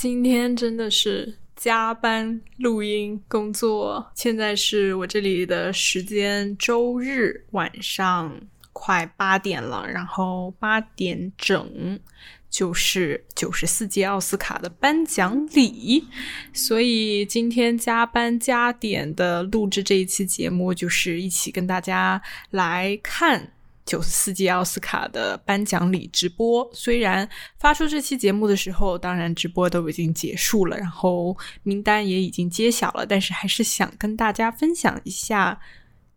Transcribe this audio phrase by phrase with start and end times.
[0.00, 4.10] 今天真的是加班录音工作。
[4.14, 8.40] 现在是我这里的时间，周日晚上
[8.72, 12.00] 快八点了，然后八点整
[12.48, 16.06] 就是九十四届奥斯卡的颁奖礼，
[16.54, 23.52] 所以今天加班加点的录制这一期节目，就是一起跟大家来看。
[23.84, 35.60] 九十四届奥斯卡的颁奖礼直播，虽然发出这期节目的时候，当然直播都已经结束了，然后名单也已经揭晓了，但是还是想跟大家分享一下。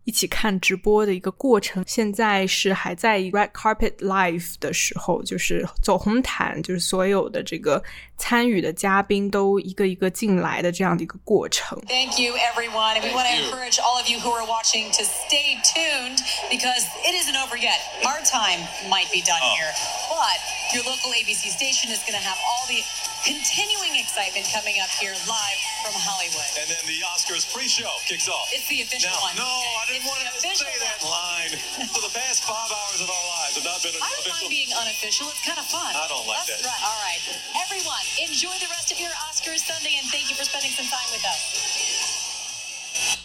[0.05, 7.83] 一起看直播的一个过程，现在是还在 red carpet live 的时候，就是走红毯，就是所有的这个
[8.17, 11.79] 参与的嘉宾都一个一个进来的这样的一个过程。
[11.85, 15.61] Thank you, everyone, and we want to encourage all of you who are watching to stay
[15.61, 16.17] tuned
[16.49, 17.77] because it isn't over yet.
[18.03, 19.69] Our time might be done here,
[20.09, 20.41] but
[20.73, 22.81] your local ABC station is going to have all the
[23.25, 26.47] continuing excitement coming up here live from Hollywood.
[26.59, 28.47] And then the Oscars pre-show kicks off.
[28.55, 29.35] It's the official Now, one.
[29.35, 31.11] no, I didn't It's want the to say official that one.
[31.11, 31.51] line.
[31.91, 34.39] For the past five hours of our lives have not been I don't official.
[34.39, 35.27] mind being unofficial.
[35.29, 35.91] It's kind of fun.
[35.93, 36.71] I don't like That's that.
[36.71, 36.81] right.
[36.87, 37.21] All right.
[37.67, 41.09] Everyone, enjoy the rest of your Oscars Sunday, and thank you for spending some time
[41.11, 41.41] with us.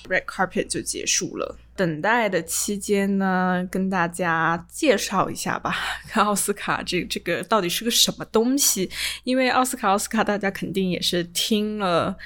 [0.09, 1.57] red carpet 就结束了。
[1.80, 5.74] 等待的期间呢，跟大家介绍一下吧，
[6.10, 8.92] 看 奥斯卡这这个到底是个什么东西？
[9.24, 12.18] 因为奥斯卡，奥斯卡，大家肯定也是听了。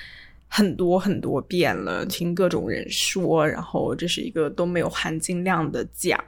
[0.56, 6.24] 很多很多遍了，听各种人说，然后这是一个都没有含金量的奖。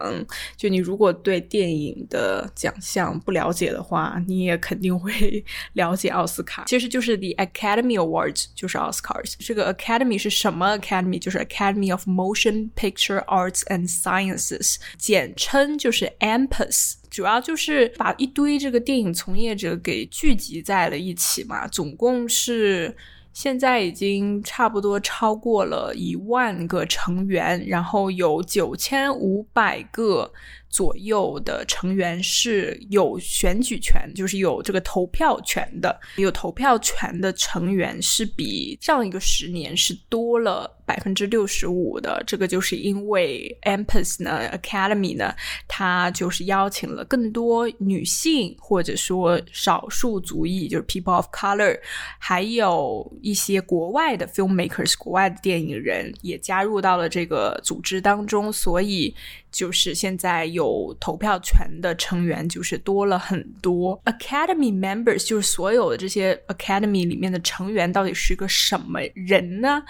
[0.57, 6.63] 就你如果对电影的奖项不了解的话，你也肯定会了解奥斯卡。
[6.67, 9.35] 其实就是 The Academy Awards，就是 Oscars。
[9.37, 11.19] 这个 Academy 是什么 Academy？
[11.19, 16.93] 就是 Academy of Motion Picture Arts and Sciences，简称就是 AMPAS。
[17.11, 22.95] 主要就是把一堆这个电影从业者给聚集在了一起嘛，总共是。
[23.35, 30.31] 现在已经差不多超过了一万个成员，然后有九千五百个
[30.69, 35.99] 左右的成员是有选举权，就是有这个投票权的。
[36.17, 42.21] 有投票权的成员是比上一个十年是多了百分之六十五的。
[42.27, 45.33] 这个就是因为 AMPAS 呢，Academy 呢，
[45.67, 51.79] 它就是邀请了更多女性或者说少数族裔，就是 People of Color，
[52.19, 59.15] 还有一些国外的 filmmakers，国外的电影人也加入到了这个组织当中，所以
[59.55, 63.99] 就是现在有投票权的成员就是多了很多。
[64.03, 69.81] Academy members 就是所有的这些 Academy 里面的成员到底是个什么人呢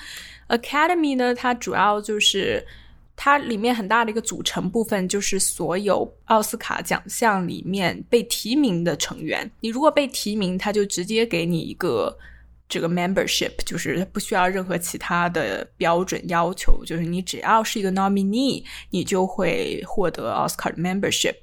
[0.50, 2.66] ？Academy 呢，它主要就是。
[3.18, 9.50] 它里面很大的一个组成部分就是所有奥斯卡奖项里面被提名的成员。
[9.62, 12.18] 你如果被提名，他就直接给你一个
[12.68, 21.36] 这个 membership，就是不需要任何其他的标准要求，就是你只要是一个 nominee，你就会获得奥斯卡的 membership。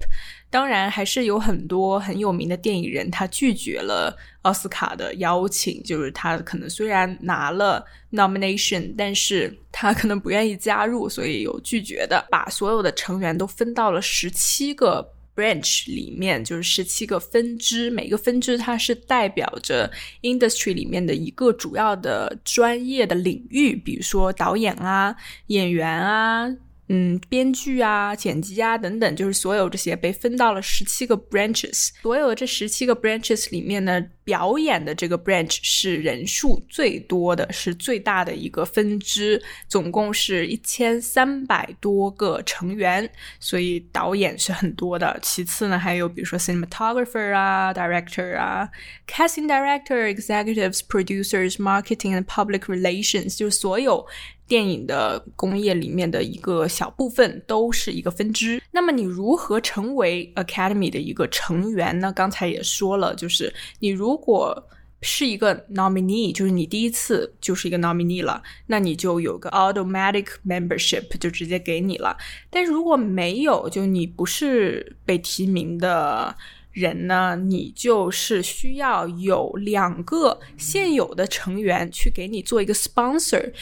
[0.51, 12.23] 当然，还是有很多很有名的电影人，他拒绝了奥斯卡的邀请，就是他可能虽然拿了 nomination，但是他可能不愿意加入，所以有拒绝的。
[12.31, 15.03] 把所有的成员都分到了十七个
[15.35, 19.91] branch 里面，就是十七个分支，每个分支它是代表着
[20.23, 25.17] industry 里面的一个主要的专业的领域，比如说导演啊、
[25.47, 26.57] 演员啊。
[26.95, 31.89] 嗯，编剧啊、剪辑啊等等，就是所有这些被分到了十七个 branches。
[32.03, 43.09] 所有这十七个 branches 里面呢，表演的这个 branch 是人数最多的，是最大的一个分支，总共是一千三百多个成员，
[43.41, 45.19] 所以导演是很多的。
[45.23, 48.69] 其次呢，还有比如说 cinematographer 啊、director 啊、
[49.09, 54.07] casting director、executives、producers、marketing and public relations，就是所有。
[54.47, 58.63] 电影的工业里面的一个小部分都是一个分支。
[58.71, 62.13] 那么你如何成为 Academy 的一个成员呢？
[62.13, 64.69] 刚才也说了，就是你如果
[65.01, 72.17] 是一个 nominee，就是你第一次就是一个 nominee 了，那你就有个 automatic membership 就直接给你了。
[72.51, 76.37] 但是如果没有，就你不是被提名的。
[76.75, 83.53] 人呢，你就是需要有两个现有的成员去给你做一个 sponsor，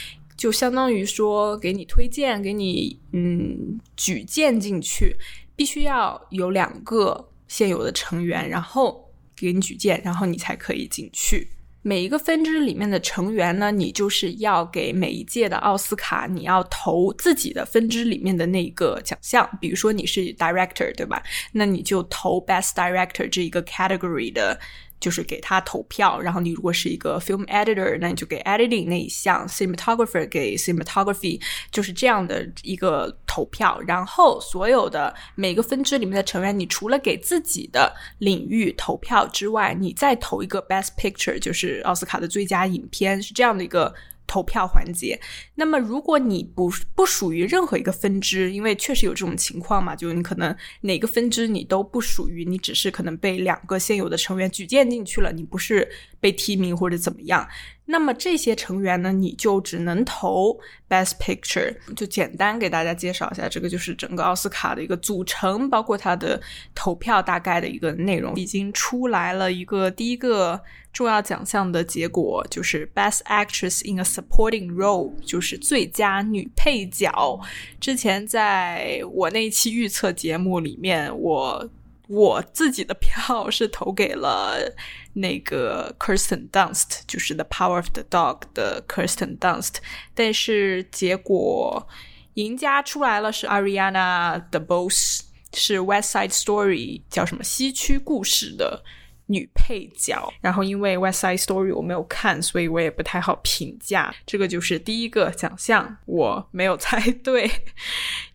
[0.41, 5.15] 就相当于说给你推荐，给你嗯举荐进去，
[5.55, 11.51] 必须要有两个现有的成员，然后给你举荐，然后你才可以进去。
[11.83, 19.47] 每一个分支里面的成员呢，你就是要给每一届的奥斯卡，你要投自己的分支里面的那一个奖项。
[19.61, 21.23] 比如说你是 director，对吧？
[21.53, 24.59] 那你就投 best director 这一个 category 的
[25.01, 26.21] 就是给他投票。
[26.21, 31.41] 然后你如果是一个 film editor，那你就给 editing 那一项；cinematographer 给 cinematography，
[31.73, 33.81] 就是这样的一个投票。
[33.87, 43.93] 然后所有的每个分支里面的成员，你除了给自己的领域投票之外，你再投一个 best picture，就是奥斯卡的最佳影片，是这样的一个。
[44.31, 45.21] 投票环节。
[45.57, 55.89] 那么，如果你不不属于任何一个分支，因为确实有这种情况嘛，就是你可能哪个分支你都不属于，你只是可能被两个现有的成员举荐进去了，你不是
[56.21, 57.49] 被提名或者怎么样。
[57.87, 60.57] 那么这些成员呢，你就只能投
[60.89, 61.75] Best Picture。
[61.97, 66.41] 就简单给大家介绍一下，这个就是整个奥斯卡的一个组成，包括它的
[66.73, 68.37] 投票大概的一个内容。
[68.37, 70.61] 已经出来了一个第一个
[70.93, 77.41] 重要奖项的结果，就是 Best Actress in a Supporting Role，就是最佳女配角。
[77.81, 81.69] 之前在我那一期预测节目里面，我。
[82.11, 84.75] 我自己的票是投给了
[85.13, 89.77] 那个 Kirsten Dunst，就是《The Power of the Dog》的 Kirsten Dunst，
[90.13, 91.87] 但是结果
[92.35, 95.21] 赢家出来了，是 Ariana DeBose，
[95.55, 98.83] 是《West Side Story》叫什么西区故事的
[99.27, 100.33] 女配角。
[100.41, 104.13] 然后因为《West Side Story》我没有看，所以我也不太好评价。
[104.27, 107.49] 这个就是第一个奖项，我没有猜对，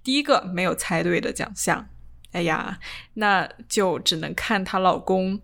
[0.02, 1.90] 第一个没有猜对的奖项。
[2.36, 2.78] 哎呀，
[3.14, 5.42] 那就只能看她老公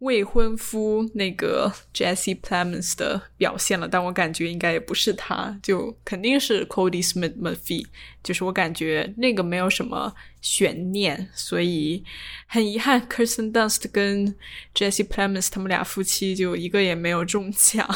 [0.00, 3.86] 未婚夫那个 Jesse Plemons 的表现了。
[3.86, 7.86] 但我感觉应该也不是他，就肯定是 Cody Smith Murphy。
[8.24, 12.04] 就是我感觉那个没有什么悬念，所以
[12.48, 14.34] 很遗憾，Kirsten Dunst 跟
[14.74, 17.88] Jesse Plemons 他们俩夫妻就一个也没有中奖。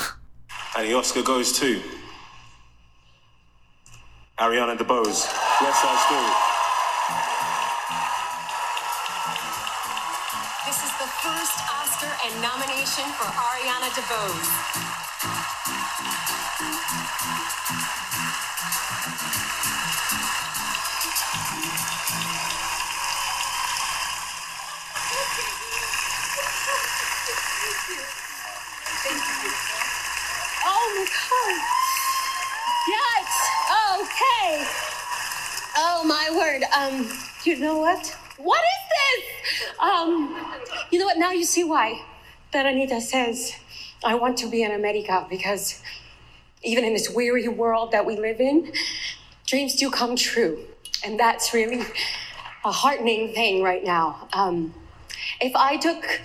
[0.77, 1.81] And the Oscar goes to
[4.37, 5.27] Ariana DeBose,
[5.61, 6.46] West Side Story.
[12.27, 14.51] And nomination for Ariana DeBose.
[30.65, 31.57] Oh my god.
[32.89, 33.31] Yes.
[34.01, 34.51] Okay.
[35.77, 36.65] Oh my word.
[36.77, 37.09] Um,
[37.45, 38.17] you know what?
[38.39, 39.79] What is this?
[39.79, 40.35] Um,
[40.91, 41.19] you know what?
[41.19, 42.03] Now you see why
[42.57, 43.53] that Anita says,
[44.03, 45.83] I want to be in America because
[46.63, 48.73] even in this weary world that we live in,
[49.47, 50.65] dreams do come true.
[51.05, 51.85] And that's really
[52.65, 54.27] a heartening thing right now.
[54.33, 54.73] Um,
[55.39, 56.23] if I took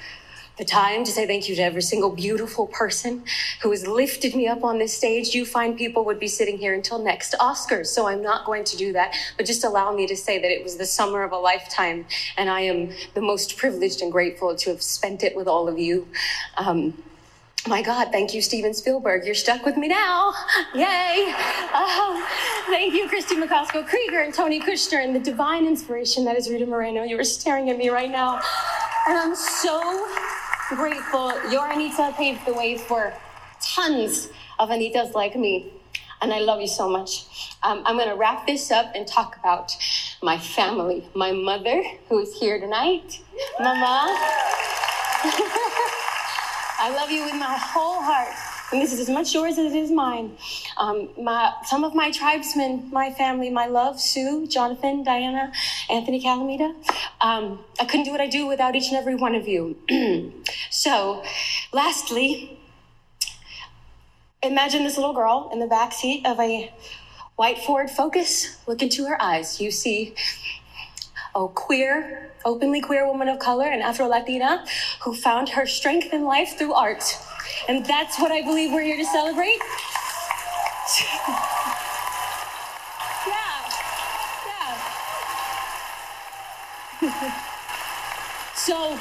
[0.61, 3.23] the time to say thank you to every single beautiful person
[3.63, 5.33] who has lifted me up on this stage.
[5.33, 7.87] You find people would be sitting here until next Oscars.
[7.87, 10.63] So I'm not going to do that, but just allow me to say that it
[10.63, 12.05] was the summer of a lifetime.
[12.37, 15.79] And I am the most privileged and grateful to have spent it with all of
[15.79, 16.07] you.
[16.57, 16.93] Um,
[17.67, 19.25] my God, thank you, Steven Spielberg.
[19.25, 20.31] You're stuck with me now.
[20.75, 21.33] Yay.
[21.73, 22.23] Uh,
[22.67, 26.67] thank you, Kristie Macosko Krieger and Tony Kushner and the divine inspiration that is Rita
[26.67, 27.01] Moreno.
[27.01, 28.39] You are staring at me right now.
[29.07, 30.07] And I'm so
[30.75, 31.33] grateful.
[31.51, 33.13] Your Anita paved the way for
[33.62, 35.73] tons of Anitas like me.
[36.21, 37.57] And I love you so much.
[37.63, 39.75] Um, I'm going to wrap this up and talk about
[40.21, 41.03] my family.
[41.13, 43.21] My mother, who is here tonight.
[43.60, 44.05] Mama.
[46.84, 48.50] I love you with my whole heart.
[48.71, 50.37] And this is as much yours as it is mine.
[50.77, 55.51] Um, my, some of my tribesmen, my family, my love, Sue, Jonathan, Diana,
[55.89, 56.73] Anthony Calamita.
[57.19, 59.75] Um, I couldn't do what I do without each and every one of you.
[60.69, 61.21] so,
[61.73, 62.59] lastly,
[64.41, 66.73] imagine this little girl in the back seat of a
[67.35, 68.57] white Ford Focus.
[68.67, 69.59] Look into her eyes.
[69.59, 70.15] You see
[71.35, 74.65] a queer, openly queer woman of color, an Afro Latina,
[75.01, 77.03] who found her strength in life through art.
[77.67, 79.60] And that's what I believe we're here to celebrate.
[83.27, 83.69] yeah.
[87.01, 87.41] Yeah.
[88.55, 89.00] so,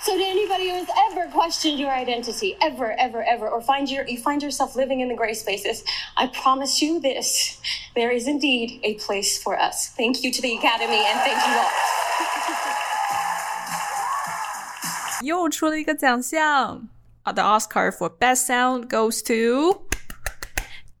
[0.00, 4.06] so to anybody who has ever questioned your identity, ever, ever, ever, or find your,
[4.06, 5.84] you find yourself living in the gray spaces,
[6.16, 7.60] I promise you this:
[7.94, 9.88] there is indeed a place for us.
[9.88, 12.76] Thank you to the Academy, and thank you all.
[15.21, 16.87] 又出了一个奖项，
[17.23, 19.87] The Oscar for Best Sound goes to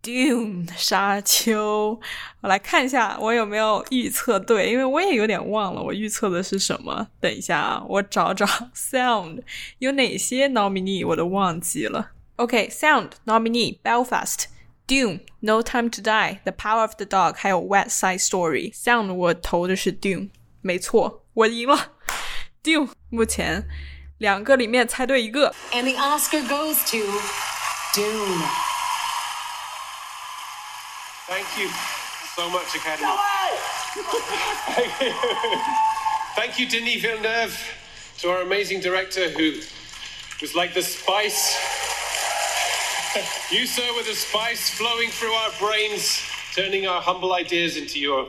[0.03, 1.99] Dune 沙丘。
[2.41, 7.07] 我来看一下我有没有预测对，因为我也有点忘了我预测的是什么。
[7.19, 8.45] 等一下啊，我找找
[8.75, 9.43] Sound
[9.79, 12.11] 有哪些 nominee 我都忘记了。
[12.37, 19.93] OK，Sound nominee Belfast。Dune, No Time to Die, The Power of the Dog，还有 West Side Story。Sound 我投的是
[19.97, 21.93] Dune，没错，我赢了。
[22.61, 23.65] Dune 目前
[24.17, 25.53] 两个里面猜对一个。
[25.71, 26.97] And the Oscar goes to
[27.93, 28.43] Dune.
[31.27, 31.69] Thank you
[32.35, 33.07] so much, Academy.
[36.35, 37.57] Thank you, Denis Villeneuve,
[38.19, 39.53] to our amazing director who
[40.41, 41.57] was like the spice.
[43.51, 46.21] you, sir, were the spice flowing through our brains,
[46.55, 48.27] turning our humble ideas into your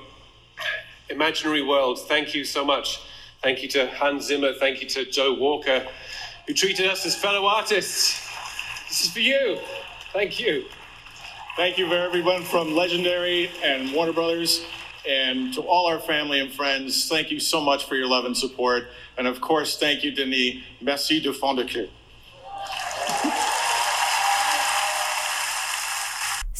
[1.08, 2.00] imaginary world.
[2.08, 3.00] Thank you so much.
[3.43, 4.53] Thank you to Hans Zimmer.
[4.53, 5.85] Thank you to Joe Walker,
[6.47, 8.27] who treated us as fellow artists.
[8.87, 9.59] This is for you.
[10.11, 10.65] Thank you.
[11.55, 14.65] Thank you for everyone from Legendary and Warner Brothers,
[15.07, 17.07] and to all our family and friends.
[17.07, 18.87] Thank you so much for your love and support.
[19.17, 20.63] And of course, thank you, Denis.
[20.81, 21.89] Merci de fond de cœur.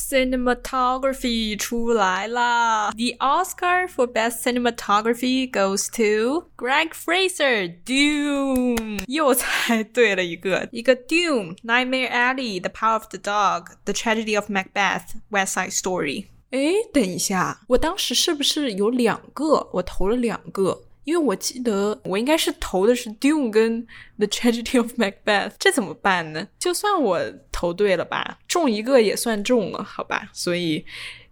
[0.09, 2.91] cinematography 出来啦。
[2.91, 13.07] The Oscar for Best Cinematography goes to Greig Fraser Dune，又猜对了一个，一个 Dune Nightmare Alley The Power of
[13.09, 16.27] the Dog The Tragedy of Macbeth West Side Story。
[16.51, 19.69] 哎，等一下，我当时是不是有两个？
[19.73, 20.83] 我投了两个。
[21.07, 23.87] 因为我记得我应该是投的是 Dune 跟
[24.17, 26.45] The Tragedy of Macbeth，这怎么办呢？
[26.59, 27.17] 就算我
[27.49, 30.29] 投对了吧，中一个也算中了，好吧？
[30.33, 30.85] 所以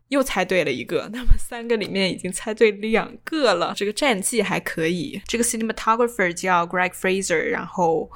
[0.07, 5.21] 又猜对了一个，那么三个里面已经猜对两个了，这个战绩还可以。
[5.27, 8.09] 这个 cinematographer 叫 Greg Fraser，然后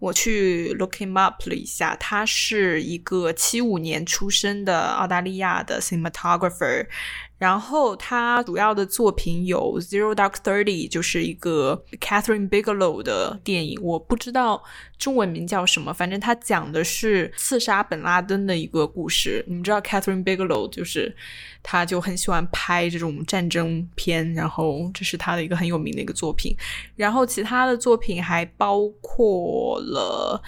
[0.00, 6.88] 我去 look him up 了一下，他是一个七五年出生的澳大利亚的 cinematographer。
[7.36, 14.62] 然后他主要的作品有《Zero Dark Thirty》，就是一个 Catherine Bigelow 的电影，我不知道
[14.96, 19.44] 中文名叫什么，反正他讲的是刺杀本拉登的一个故事。
[19.48, 21.14] 你们知道 Catherine Bigelow 就是，
[21.62, 26.56] 他就很喜欢拍这种战争片，然后这是他的一个很有名的一个作品。
[26.94, 30.40] 然后其他的作品还包括了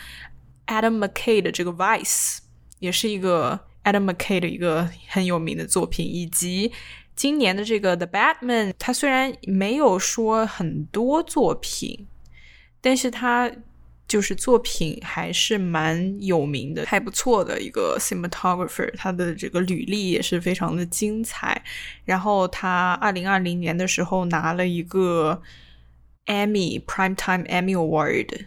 [0.68, 2.36] Adam McKay 的这个《Vice》，
[2.78, 3.60] 也是一个。
[3.86, 6.72] Adam McKay 的一个很有名的作品，以及
[7.14, 12.08] 今年的这个《The Batman》，他虽然没有说很多作品，
[12.80, 13.50] 但是他
[14.08, 21.62] 就是作品还是蛮有名的，还不错的一个 cinematographer，他的这个履历也是非常的精彩。
[22.04, 25.40] 然后他二零二零年的时候拿了一个
[26.26, 28.46] Emmy Primetime Emmy Award。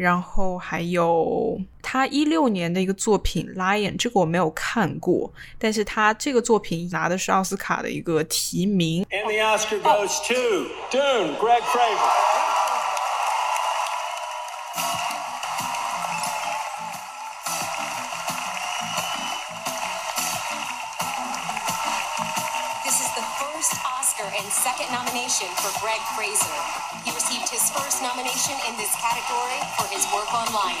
[0.00, 9.04] 然后还有他一六年的一个作品《Lion》，这个我没有看过，但是他这个作品拿的是奥斯卡的一个提名。
[9.10, 12.40] And the Oscar goes to Dune, Greg Fraser.
[28.00, 30.76] First nomination in this category for his work on Lion.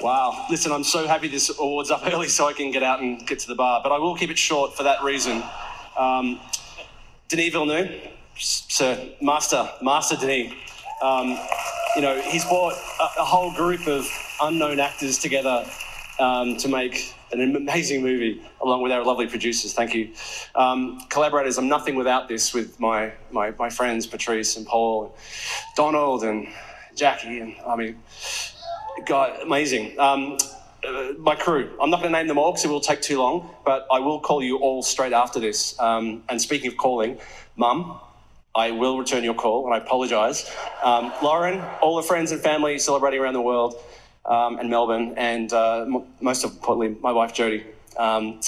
[0.00, 0.46] Wow.
[0.50, 3.38] Listen, I'm so happy this award's up early so I can get out and get
[3.40, 5.42] to the bar, but I will keep it short for that reason.
[5.96, 6.40] Um,
[7.28, 10.52] Denis Villeneuve, Sir, Master, Master Denis,
[11.02, 11.38] um,
[11.96, 14.08] you know, he's brought a, a whole group of
[14.42, 15.64] unknown actors together
[16.18, 19.72] um, to make an amazing movie along with our lovely producers.
[19.72, 20.10] Thank you.
[20.54, 25.12] Um, collaborators, I'm nothing without this with my, my, my friends, Patrice and Paul, and
[25.76, 26.48] Donald and
[26.94, 27.98] Jackie, and I mean,
[29.06, 29.98] God, amazing.
[29.98, 30.36] Um,
[30.86, 31.70] uh, my crew.
[31.80, 34.00] I'm not going to name them all because it will take too long, but I
[34.00, 35.78] will call you all straight after this.
[35.78, 37.18] Um, and speaking of calling,
[37.56, 38.00] Mum,
[38.54, 40.50] I will return your call, and I apologise.
[40.82, 43.76] Um, Lauren, all the friends and family celebrating around the world,
[44.25, 47.63] um, and Melbourne, and uh, m- most importantly, my wife Jodie,
[47.97, 48.39] um,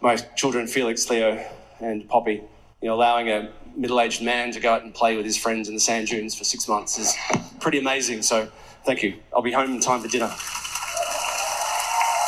[0.00, 1.44] my children Felix, Leo,
[1.80, 2.42] and Poppy.
[2.80, 5.74] You know, allowing a middle-aged man to go out and play with his friends in
[5.74, 7.14] the sand dunes for six months is
[7.60, 8.22] pretty amazing.
[8.22, 8.50] So,
[8.84, 9.14] thank you.
[9.34, 10.32] I'll be home in time for dinner.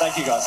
[0.00, 0.47] Thank you, guys.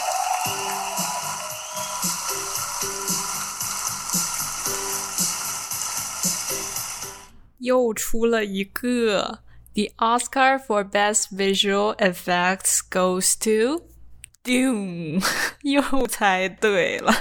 [7.62, 9.39] 又出了一个
[9.75, 13.86] ，The Oscar for Best Visual Effects goes to
[14.44, 15.24] Dune，
[15.62, 17.13] 又猜对了。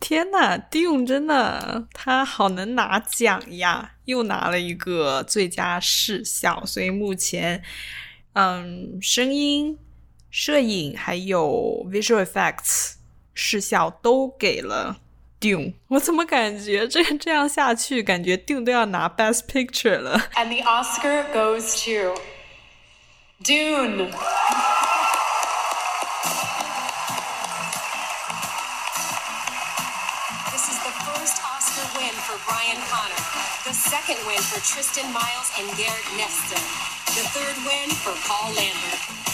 [0.00, 7.62] 天呐，Dune 真的他好能拿奖呀，又拿了一个最佳视效，所以目前，
[8.32, 9.78] 嗯，声音、
[10.30, 12.94] 摄影还有 Visual Effects
[13.34, 15.00] 视效都给了
[15.45, 20.17] 定，我怎么感觉这这样下去，感觉定都要拿 Best Picture 了。
[20.33, 22.19] And the Oscar goes to
[23.43, 24.09] Dune.
[30.49, 33.21] This is the first Oscar win for Brian Connor,
[33.65, 36.57] the second win for Tristan Myles and Gerd Nefzer,
[37.13, 39.24] the third win for Paul Lambert.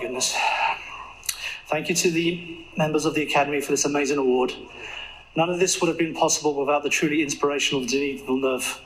[0.00, 0.34] Goodness.
[1.66, 4.54] Thank you to the members of the Academy for this amazing award.
[5.36, 8.80] None of this would have been possible without the truly inspirational Denis Villeneuve.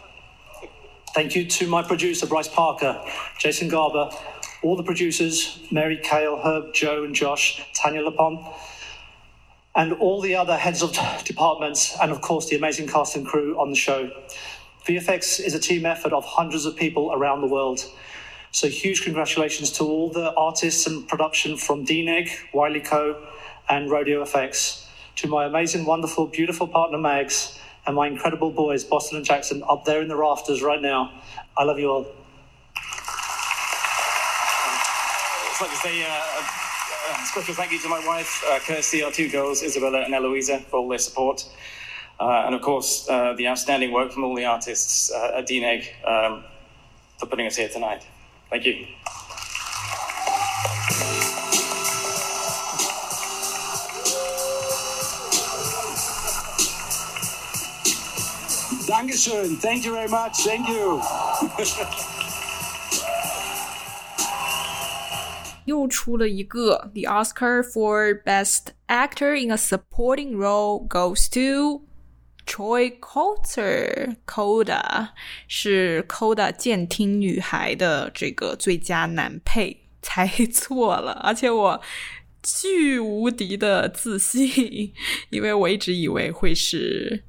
[1.15, 3.01] Thank you to my producer, Brice Parker,
[3.39, 4.11] Jason Garber,
[4.63, 8.45] all the producers, Mary Kale, Herb, Joe, and Josh, Tanya Lapointe,
[9.77, 13.57] and all the other heads of departments, and of course the amazing cast and crew
[13.61, 14.11] on the show.
[14.85, 17.85] VFX is a team effort of hundreds of people around the world.
[18.55, 23.21] So huge congratulations to all the artists and production from DNEG, Wylie Co,
[23.69, 29.17] and Rodeo FX, to my amazing, wonderful, beautiful partner Mags, and my incredible boys, Boston
[29.17, 31.11] and Jackson, up there in the rafters right now.
[31.59, 32.07] I love you all.
[35.51, 39.11] I'd like to say uh, a special thank you to my wife, uh, Kirsty, our
[39.11, 41.45] two girls, Isabella and Eloisa, for all their support.
[42.21, 45.89] Uh, and of course, uh, the outstanding work from all the artists uh, at DNEG
[46.09, 46.45] um,
[47.19, 48.07] for putting us here tonight.
[48.50, 48.86] Thank you.
[58.88, 59.58] Dankeschön.
[59.62, 60.44] Thank you very much.
[60.44, 61.00] Thank you.
[65.66, 71.84] 又出了一个，The Oscar for Best Actor in a Supporting Role goes to
[72.47, 74.17] Troy Coulter。
[74.27, 75.09] Coda
[75.49, 81.81] 是 Coda 监听女孩的这个最佳男配， 猜错了，而且我
[82.43, 84.93] 巨无敌的自信，
[85.31, 87.25] 因为我一直以为会是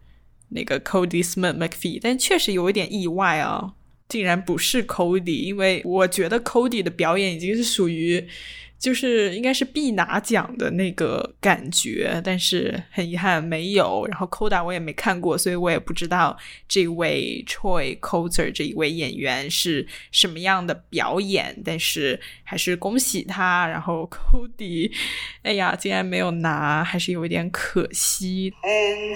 [0.50, 3.74] 那个 Cody Smith McPhee，但确实有一点意外啊。
[4.08, 8.28] 竟然不是 Cody，因为我觉得 Cody 的表演已经是属于，
[8.78, 14.06] 就是应该是必拿奖的那个感觉，但是很遗憾没有。
[14.08, 23.68] 然后 Coda 我也没看过，所以我也不知道这位 Troy Coulter 这一位演员是什么样的表演，但是还是恭喜他。
[23.68, 24.92] 然后 Cody，
[25.42, 28.54] 哎呀，竟然没有拿，还是有一点可惜。
[28.62, 29.16] And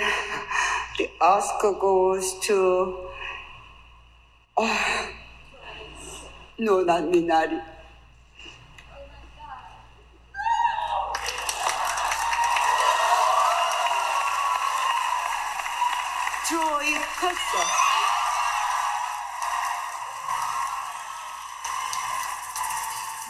[0.97, 3.09] the Oscar goes to.
[4.55, 4.67] Oh,
[6.57, 7.61] no, not Minari.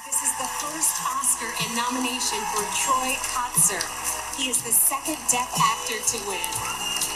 [0.05, 3.85] This is the first Oscar and nomination for Troy Kotsur.
[4.35, 7.08] He is the second deaf actor to win.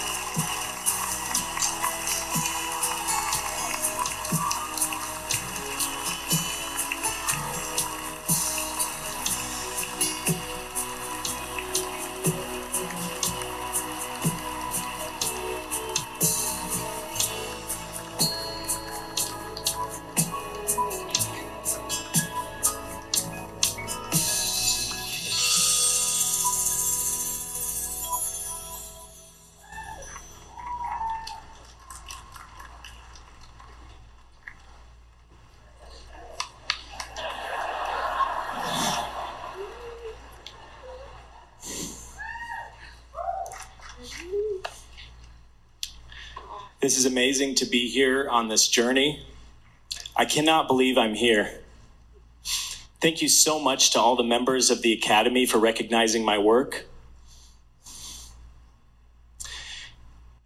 [46.84, 49.26] This is amazing to be here on this journey.
[50.18, 51.62] I cannot believe I'm here.
[53.02, 56.88] Thank you so much to all the members of the Academy for recognizing my work.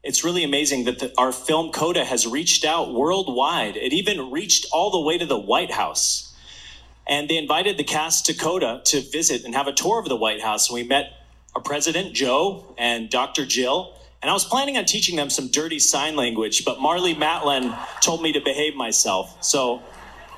[0.03, 3.75] It's really amazing that the, our film Coda has reached out worldwide.
[3.75, 6.35] It even reached all the way to the White House.
[7.07, 10.15] And they invited the cast to Coda to visit and have a tour of the
[10.15, 10.69] White House.
[10.69, 11.13] And we met
[11.55, 13.43] our president, Joe, and Dr.
[13.43, 13.96] Jill.
[14.21, 18.21] And I was planning on teaching them some dirty sign language, but Marlee Matlin told
[18.21, 19.43] me to behave myself.
[19.43, 19.81] So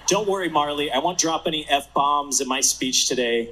[0.07, 0.91] don't worry, Marlee.
[0.91, 3.49] I won't drop any F bombs in my speech today.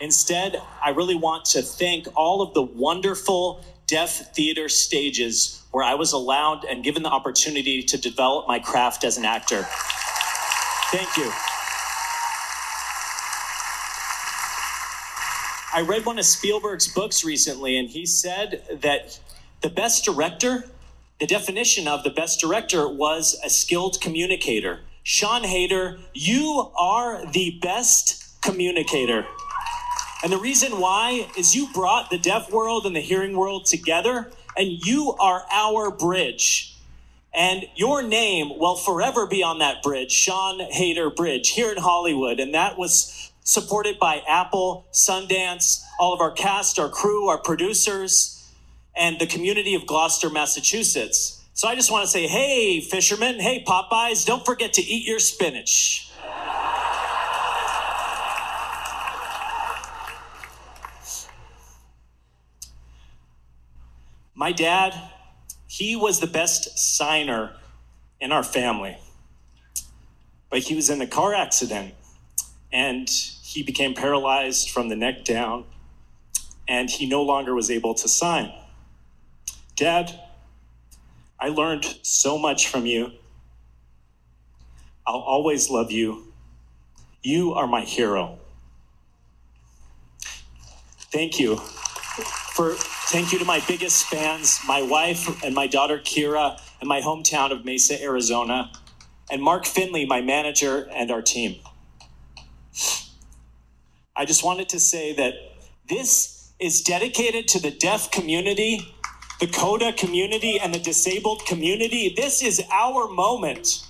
[0.00, 5.94] Instead, I really want to thank all of the wonderful deaf theater stages where I
[5.94, 9.66] was allowed and given the opportunity to develop my craft as an actor.
[10.90, 11.30] Thank you.
[15.74, 19.20] I read one of Spielberg's books recently, and he said that
[19.60, 20.64] the best director
[21.18, 24.80] the definition of the best director was a skilled communicator.
[25.04, 29.26] Siân Heder, you are the best communicator.
[30.22, 34.30] And the reason why is you brought the deaf world and the hearing world together,
[34.56, 36.76] and you are our bridge.
[37.34, 42.38] And your name will forever be on that bridge, Siân Heder Bridge, here in Hollywood.
[42.38, 48.37] And that was supported by Apple, Sundance, all of our cast, our crew, our producers
[48.98, 51.44] and the community of Gloucester, Massachusetts.
[51.54, 55.20] So I just want to say, hey, fishermen, hey, Popeyes, don't forget to eat your
[55.20, 56.10] spinach.
[64.34, 64.94] My dad,
[65.66, 67.54] he was the best signer
[68.20, 68.98] in our family.
[70.50, 71.94] But he was in a car accident
[72.72, 75.64] and he became paralyzed from the neck down
[76.68, 78.52] and he no longer was able to sign.
[79.78, 80.18] Dad,
[81.38, 83.12] I learned so much from you.
[85.06, 86.32] I'll always love you.
[87.22, 88.40] You are my hero.
[91.12, 96.60] Thank you for thank you to my biggest fans, my wife and my daughter Kyra,
[96.80, 98.72] and my hometown of Mesa, Arizona,
[99.30, 101.60] and Mark Finley, my manager, and our team.
[104.16, 105.34] I just wanted to say that
[105.88, 108.92] this is dedicated to the deaf community,
[109.40, 112.12] the CODA community and the disabled community.
[112.16, 113.84] This is our moment.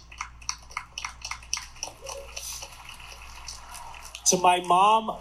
[4.27, 5.17] To my mom,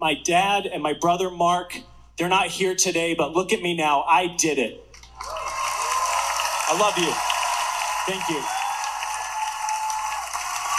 [0.00, 1.80] my dad, and my brother Mark,
[2.16, 4.02] they're not here today, but look at me now.
[4.02, 4.80] I did it.
[6.68, 7.12] I love you.
[8.06, 8.40] Thank you.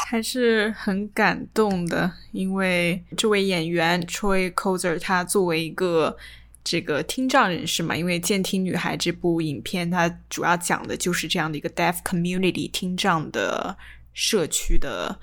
[0.07, 6.17] 还是很感动的，因为这位演员 Troy Kotsur，他作为一个
[6.71, 13.77] 这个听障人士嘛，因为《监听女孩》这部影片，它主要讲的就是这样的一个 deaf community 听障的
[14.13, 15.19] 社区的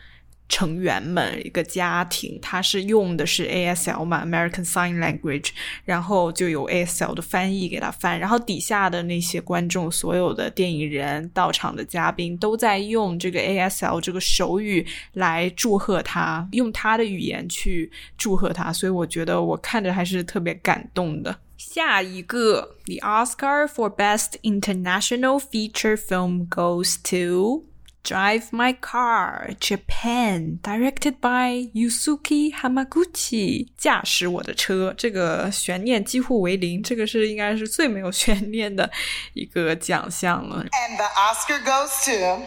[0.48, 5.50] 成员们一个家庭，他是用的是 ASL 嘛，American Sign Language，
[5.84, 21.38] 然后就有 ASL 的翻译给他翻，然后底下的那些观众，所有的电影人、到场的嘉宾都在用这个 ASL 这个手语来祝贺他，用他的语言去祝贺他，所以我觉得我看着还是特别感动的。
[21.58, 27.64] 下一个，The Oscar for Best International Feature Film goes to。
[28.07, 38.91] Drive My Car Japan directed by Yusuke Hamaguchi 驾驶我的车，这个悬念几乎为零，这个是应该是最没有悬念的
[39.33, 40.65] 一个奖项了。
[40.65, 42.43] And the Oscar goes to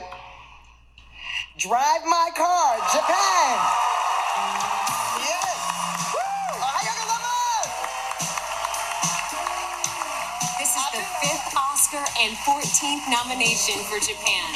[1.58, 3.58] Drive My Car Japan.
[5.24, 5.56] Yes.
[6.12, 6.20] Woo!
[6.60, 7.70] Ohayou gozaimasu!
[10.58, 14.52] This is the fifth Oscar and 14th nomination for Japan.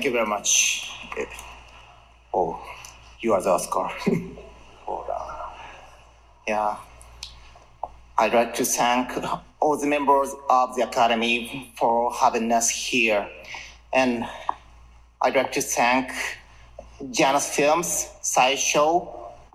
[0.00, 0.90] Thank you very much.
[1.18, 1.26] Eh,
[2.32, 2.58] Oh,
[3.20, 3.90] you are the Oscar.
[4.88, 5.04] On.
[6.48, 6.76] Yeah.
[8.16, 9.12] I'd like to thank
[9.60, 13.28] all the members of the Academy for having us here.
[13.92, 14.24] And
[15.20, 16.12] I'd like to thank
[17.10, 19.04] Janus Films, Sideshow,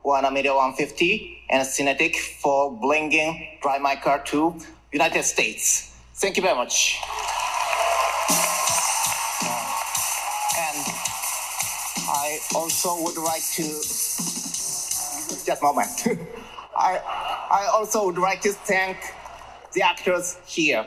[0.04, 4.56] One Million 150, and Cinetic for bringing Drive My Car to
[4.94, 5.98] United States.
[6.14, 7.02] Thank you very much.
[12.54, 16.08] Also would like to just a moment.
[16.78, 17.00] I
[17.52, 18.98] I also would like to thank
[19.74, 20.86] the actors here.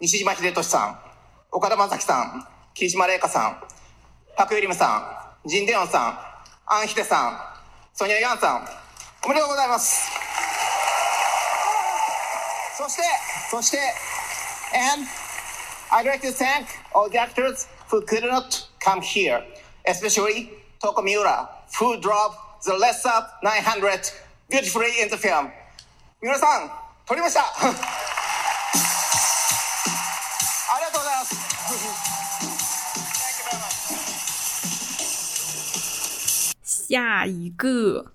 [0.00, 0.98] 西島秀俊さん、
[1.52, 3.62] 岡田将生さん、桐島玲香さん、
[4.36, 6.18] パク・ユリムさん、ジン・デヨンさん、
[6.66, 7.38] アン・ヒデさん、
[7.96, 8.68] ソニア・ヤンさん、
[9.24, 10.10] おめでとうございます。
[12.76, 13.02] そして、
[13.48, 13.78] そして、
[14.74, 15.06] and
[15.92, 19.44] I'd like to thank all the actors who could not come here,
[19.86, 24.10] especially Toko Miura, who dropped the red Saab 900
[24.50, 25.52] beautifully in the film.
[26.20, 26.70] Miura-san, 皆さん、
[27.06, 27.42] 撮りました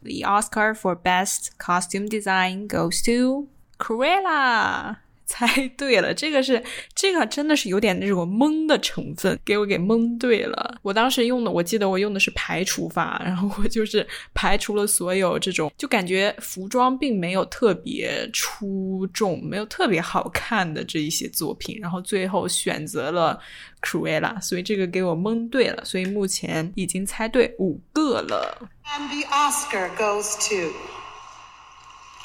[0.03, 3.47] the Oscar for Best Costume Design goes to
[3.80, 4.97] Cruella。
[5.27, 5.45] 猜
[5.77, 6.63] 对了，这个是
[6.95, 10.79] 这个真的是有点那种蒙的成分，给我给蒙对了。
[10.81, 23.37] 我当时用的，我记得我用的是排除法，然后我就是排除了所有这种，就感觉服装并没有特别出众，没有特别好看的这一些作品，然后最后选择了
[23.83, 28.69] c r u e l a 所以这个给我蒙对了，所以目前已经猜对五个了。
[28.85, 30.71] And the Oscar goes to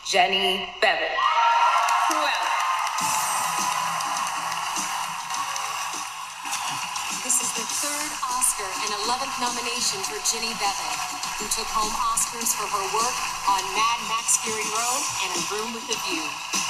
[0.06, 1.31] Jenny Bevan.
[8.82, 10.98] And 11th nomination for Jenny Beavan,
[11.38, 13.14] who took home Oscars for her work
[13.46, 16.61] on Mad Max Fury Road and A Room with a View.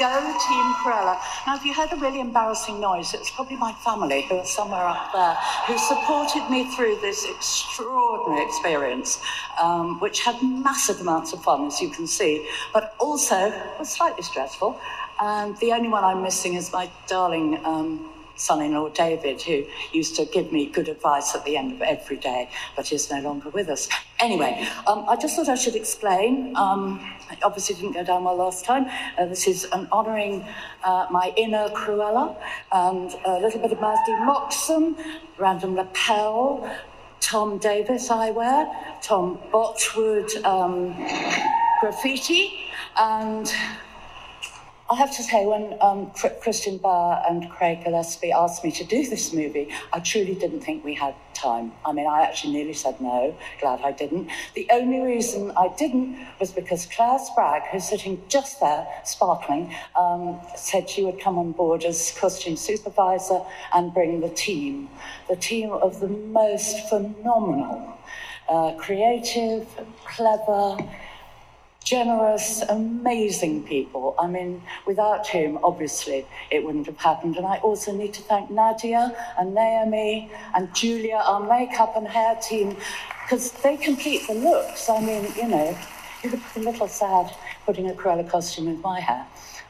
[0.00, 1.20] Go Team Cruella.
[1.46, 4.46] Now, if you heard a really embarrassing noise, it was probably my family who are
[4.46, 5.34] somewhere up there
[5.66, 9.20] who supported me through this extraordinary experience,
[9.60, 14.22] um, which had massive amounts of fun, as you can see, but also was slightly
[14.22, 14.80] stressful.
[15.20, 18.08] And the only one I'm missing is my darling um,
[18.40, 22.48] son-in-law David, who used to give me good advice at the end of every day,
[22.76, 23.88] but is no longer with us.
[24.18, 26.56] Anyway, um, I just thought I should explain.
[26.56, 27.00] Um,
[27.42, 28.86] obviously didn't go down well last time.
[29.18, 30.44] Uh, this is an honouring
[30.84, 32.36] uh, my inner Cruella
[32.72, 34.96] and a little bit of Marsdy Moxon,
[35.38, 36.68] Random Lapel,
[37.20, 38.70] Tom Davies eyewear,
[39.02, 40.96] Tom Botwood um,
[41.80, 43.52] graffiti, and
[44.90, 49.08] I have to say, when um, Kristin Burr and Craig Gillespie asked me to do
[49.08, 51.70] this movie, I truly didn't think we had time.
[51.86, 53.36] I mean, I actually nearly said no.
[53.60, 54.28] Glad I didn't.
[54.54, 60.40] The only reason I didn't was because Claire Spragg, who's sitting just there, sparkling, um,
[60.56, 64.90] said she would come on board as costume supervisor and bring the team.
[65.28, 67.96] The team of the most phenomenal,
[68.48, 69.68] uh, creative,
[70.04, 70.78] clever,
[71.84, 74.14] generous, amazing people.
[74.18, 77.36] I mean, without whom, obviously, it wouldn't have happened.
[77.36, 82.36] And I also need to thank Nadia and Naomi and Julia, our makeup and hair
[82.36, 82.76] team,
[83.22, 84.88] because they complete the looks.
[84.88, 85.76] I mean, you know,
[86.22, 89.26] you would be a little sad putting a Cruella costume with my hair.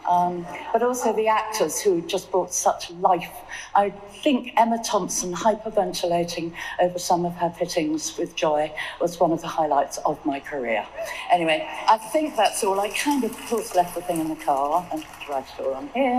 [0.08, 3.32] Um, but also the actors who just brought such life.
[3.74, 3.90] I
[4.22, 9.48] think Emma Thompson hyperventilating over some of her fittings with joy was one of the
[9.48, 10.86] highlights of my career.
[11.30, 12.80] Anyway, I think that's all.
[12.80, 15.74] I kind of, of course, left the thing in the car and write it all
[15.74, 16.18] on here.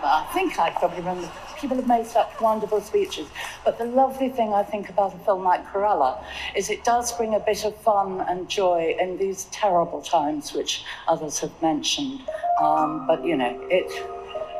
[0.00, 1.30] But I think I probably remember.
[1.56, 3.28] People have made such wonderful speeches.
[3.64, 6.24] But the lovely thing I think about a film like Cruella
[6.56, 10.84] is it does bring a bit of fun and joy in these terrible times, which
[11.06, 12.22] others have mentioned.
[12.60, 13.91] Um, but you know, it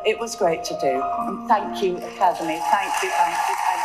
[0.06, 1.02] it was great to do.
[1.28, 2.60] And thank you, Academy.
[2.72, 3.80] Thank you, thank you, thank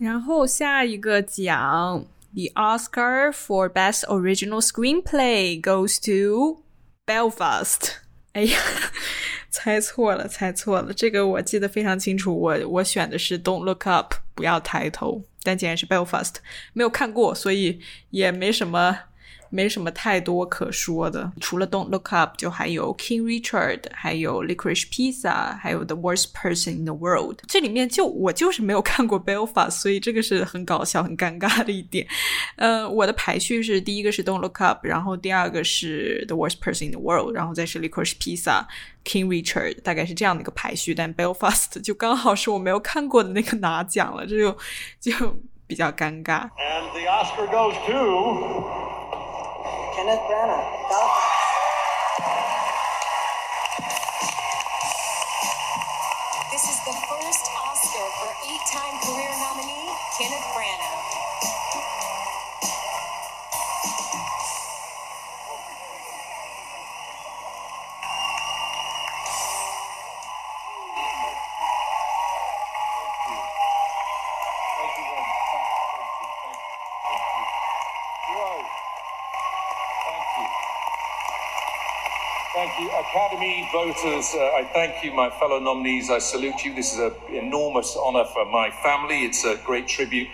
[0.00, 0.06] you.
[0.06, 6.62] 然后下一个奖，The Oscar for Best Original Screenplay goes to
[7.04, 7.94] Belfast。
[8.32, 8.58] 哎呀，
[9.50, 16.36] 猜错了，猜错了，这个我记得非常清楚，我我选的是 Don't Look Up，不要抬头，但竟然是 Belfast，
[16.72, 17.80] 没有看过，所以
[18.10, 19.00] 也没什么。
[19.53, 27.41] 没什么太多可说的，除了 Don't Look Up，就还有 King Richard，还有 Licorice Pizza，还有 The Worst Person in the World。
[27.47, 32.07] 这里面就我就是没有看过 Belfast，所以这个是很搞笑、很尴尬的一点。
[32.55, 38.65] 呃，我的排序是第一个是 Don't Look Up，然后第二个是 The Worst Person in the World，然后再是 Licorice Pizza。
[39.05, 44.57] King Richard 大概是这样的一个排序，但 Belfast 就刚好是我没有看过的那个拿奖了，这就
[45.01, 45.35] 就
[45.67, 46.49] 比较尴尬。
[46.55, 48.63] And the Oscar goes to
[49.95, 50.89] Kenneth Branagh.
[50.89, 51.42] This
[82.89, 84.33] Academy voters.
[84.33, 86.09] Uh, I thank you, my fellow nominees.
[86.09, 86.73] I salute you.
[86.75, 89.25] This is an enormous honour for my family.
[89.25, 90.27] It's a great tribute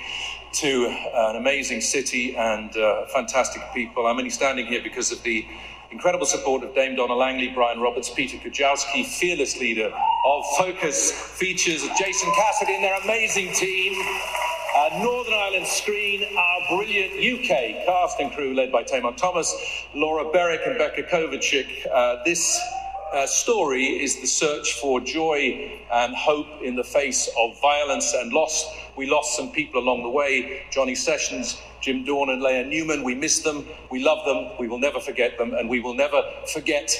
[0.53, 4.07] to an amazing city and uh, fantastic people.
[4.07, 5.45] I'm only standing here because of the
[5.91, 9.91] incredible support of Dame Donna Langley, Brian Roberts, Peter Kujawski, fearless leader
[10.25, 13.93] of Focus Features, Jason Cassidy and their amazing team.
[14.75, 16.23] Uh, Northern Ireland Screen,
[16.69, 19.55] brilliant UK cast and crew led by Tamar Thomas,
[19.95, 21.87] Laura Berwick and Becca Kovacik.
[21.91, 22.61] Uh, this
[23.11, 28.31] uh, story is the search for joy and hope in the face of violence and
[28.31, 28.71] loss.
[28.95, 33.03] We lost some people along the way Johnny Sessions, Jim Dawn, and Leah Newman.
[33.03, 36.21] We miss them, we love them, we will never forget them, and we will never
[36.53, 36.95] forget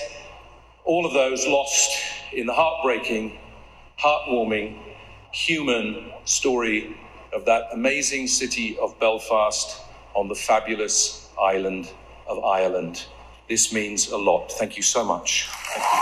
[0.84, 1.95] all of those lost
[2.34, 3.38] in the heartbreaking,
[3.99, 4.82] heartwarming,
[5.32, 6.97] human story
[7.33, 9.81] of that amazing city of Belfast
[10.14, 11.90] on the fabulous island
[12.29, 13.07] of Ireland.
[13.48, 14.53] This means a lot.
[14.53, 15.48] Thank you so much.
[15.74, 16.00] Thank you.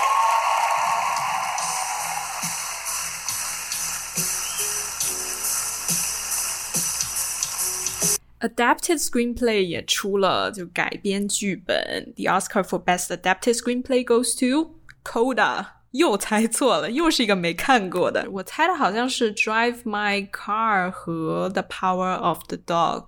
[8.44, 12.12] Adapted screenplay 也出了，就改编剧本。
[12.16, 15.76] The Oscar for Best Adapted Screenplay goes to Coda。
[15.97, 18.27] 又猜错了，又是一个没看过的。
[18.31, 23.07] 我猜的好像是《Drive My Car》和《The Power of the Dog》，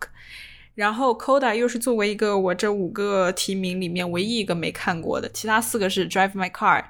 [0.75, 6.81] 然后《Coda》又是作为一个我这五个提名里面唯一一个没看过的，其他四个是《Drive My Car》。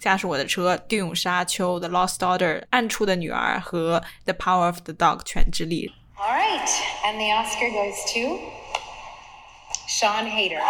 [0.00, 5.92] 驾驶我的车、地涌沙丘、The Lost Daughter、暗处的女儿和 The Power of the Dog，犬之力。
[6.16, 6.68] All right,
[7.04, 8.38] and the Oscar goes to
[9.88, 10.60] Siân Heder.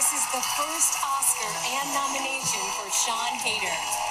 [0.00, 4.09] This is the first Oscar and nomination for Siân Heder.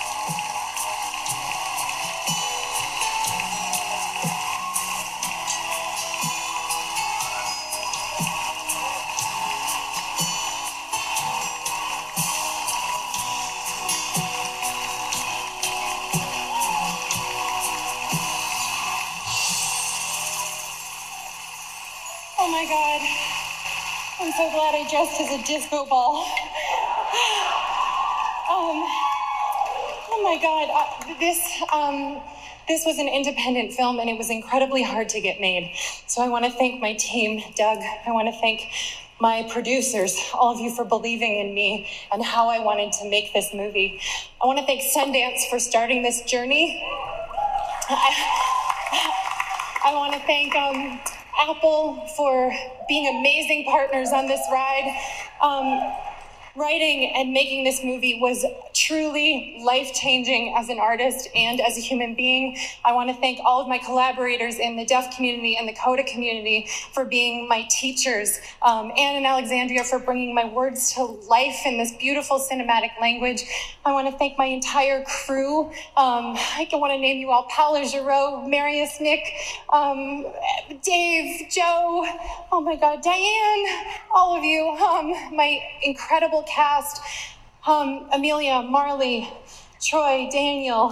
[24.75, 26.25] I dressed as a disco ball.
[28.49, 28.83] Um,
[30.11, 31.39] oh my god, uh, this
[31.71, 32.21] um,
[32.67, 35.73] this was an independent film and it was incredibly hard to get made.
[36.07, 37.79] So I want to thank my team, Doug.
[38.05, 38.61] I want to thank
[39.19, 43.33] my producers, all of you for believing in me and how I wanted to make
[43.33, 43.99] this movie.
[44.41, 46.81] I want to thank Sundance for starting this journey.
[47.89, 48.15] I,
[49.85, 50.99] I want to thank um,
[51.39, 52.53] Apple for
[52.87, 54.95] being amazing partners on this ride.
[55.41, 55.93] Um,
[56.55, 58.45] writing and making this movie was
[58.89, 62.57] truly life changing as an artist and as a human being.
[62.83, 66.05] I want to thank all of my collaborators in the deaf community and the CODA
[66.05, 71.67] community for being my teachers, um, Anne and Alexandria for bringing my words to life
[71.67, 73.43] in this beautiful cinematic language.
[73.85, 75.65] I want to thank my entire crew.
[75.95, 79.21] Um, I want to name you all Paula Giroux, Marius Nick,
[79.71, 80.25] um,
[80.81, 82.07] Dave, Joe,
[82.51, 87.03] oh my God, Diane, all of you, um, my incredible cast,
[87.65, 89.27] um, Emilia, Marlee,
[89.81, 90.89] Troy, Daniel,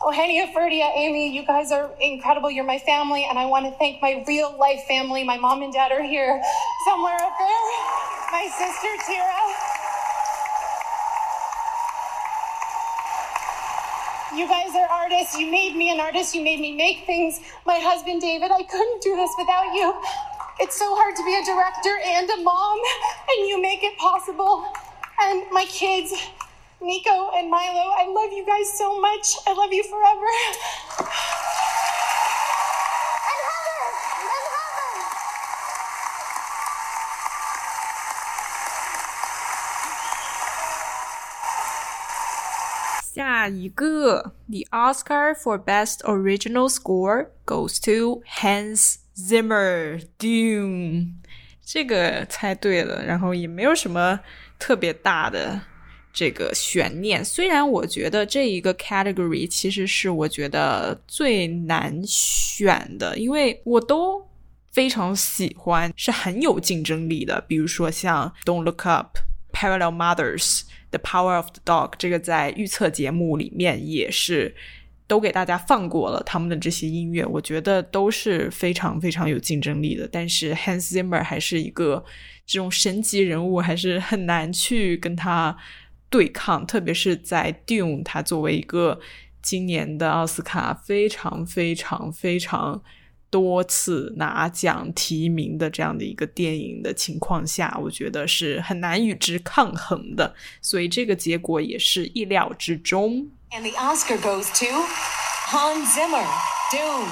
[0.00, 2.50] Ohenia, Ferdia, Amy, you guys are incredible.
[2.50, 5.24] You're my family, and I want to thank my real life family.
[5.24, 6.42] My mom and dad are here
[6.88, 7.64] somewhere up there.
[8.32, 9.40] My sister, Tira.
[14.36, 15.38] You guys are artists.
[15.38, 16.34] You made me an artist.
[16.34, 17.40] You made me make things.
[17.64, 19.94] My husband, David, I couldn't do this without you.
[20.58, 22.78] It's so hard to be a director and a mom,
[23.30, 24.66] and you make it possible
[25.34, 26.14] and my kids,
[26.80, 27.90] Nico and Milo.
[27.98, 29.34] I love you guys so much.
[29.46, 30.26] I love you forever.
[33.30, 33.82] And Heather,
[34.20, 34.30] and
[43.50, 44.30] Heather.
[44.48, 50.00] The Oscar for Best Original Score goes to Hans Zimmer.
[50.18, 51.20] Dune.
[51.66, 54.20] 这个猜对了，然后也没有什么。
[54.64, 55.60] 特别大的
[56.10, 57.22] 这个悬念。
[57.22, 64.26] 虽然我觉得这一个 category 其实是我觉得最难选的，因为我都
[64.72, 67.38] 非常喜欢，是很有竞争力的。
[67.46, 69.18] 比如说像 Don't Look Up、
[69.52, 70.62] Parallel Mothers。
[70.90, 74.54] The Power of the Dog 这个在预测节目里面也是
[75.08, 80.08] 都给大家放过了他们的这些音乐，我觉得都是非常非常有竞争力的。
[80.12, 82.04] 但是 Hans Zimmer 还是一个
[82.46, 85.56] 这种神级人物，还是很难去跟他
[86.08, 89.00] 对抗，特别是在 Dune 他作为一个
[89.42, 92.82] 今年的奥斯卡非常非常非常。
[93.30, 100.32] 多次拿奖提名的这样的一个电影的情况下，我觉得是很难与之抗衡的，
[100.62, 103.28] 所以这个结果也是意料之中。
[103.50, 104.66] And the Oscar goes to
[105.50, 106.24] Hans Zimmer,
[106.70, 107.08] Dune.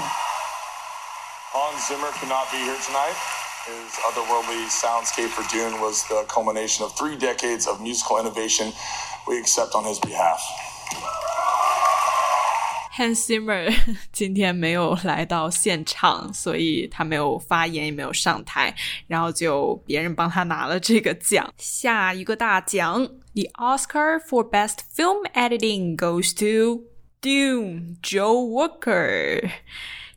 [1.51, 3.42] Hans Zimmer cannot be here tonight.
[3.66, 8.72] His otherworldly soundscape for Dune was the culmination of three decades of musical innovation.
[9.28, 10.40] We accept on his behalf.
[12.98, 13.72] Hans Zimmer
[14.12, 18.74] 今天没有来到现场，所以他没有发言，也没有上台，
[19.08, 21.54] 然后就别人帮他拿了这个奖。
[21.58, 23.06] 下一个大奖，
[23.36, 26.86] The Oscar for Best Film Editing goes to
[27.22, 29.52] Dune Joe Walker。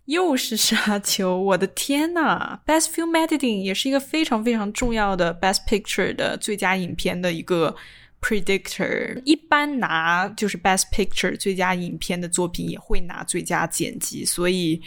[0.05, 7.75] 又是沙丘，我的天呐 b e s t Film Editing 也是一个非常非常重要的 Best Picture 的最佳影片的一个
[8.21, 9.19] predictor。
[9.25, 14.79] 一般拿就是 Best Picture 最佳影片的作品也会拿最佳剪辑，所以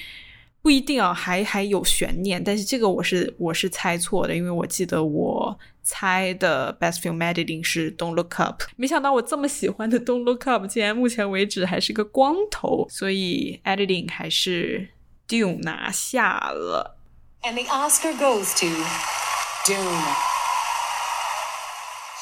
[0.62, 2.42] 不一定啊，还还有悬念。
[2.42, 14.90] 但是这个我是我是猜错的，因为我记得我猜的 Best Film Editing 是 Don't Look Up，没想到我这么喜欢的 Don't Look Up 竟然目前为止还是个光头，所以 Editing 还是。
[15.27, 16.97] Dune 拿下了。
[17.43, 18.67] And the Oscar goes to
[19.65, 20.33] Dune.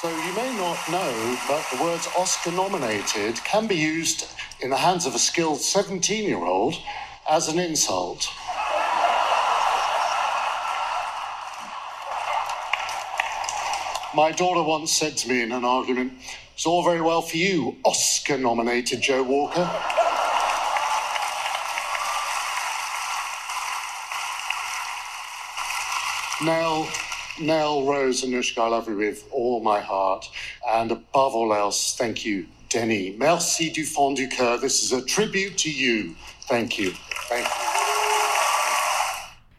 [0.02, 4.26] So you may not know, but the words Oscar nominated can be used
[4.60, 6.76] in the hands of a skilled 17 year old
[7.30, 8.28] as an insult.
[14.14, 16.14] My daughter once said to me in an argument,
[16.56, 19.70] It's all very well for you, Oscar nominated Joe Walker.
[26.44, 26.88] Nell,
[27.40, 30.26] Nell, Rose, and Nushka, I love you with all my heart.
[30.68, 33.16] And above all else, thank you, Denny.
[33.18, 34.60] Merci du fond du cœur.
[34.60, 36.16] This is a tribute to you.
[36.48, 36.94] Thank you.
[37.30, 37.52] Thank you.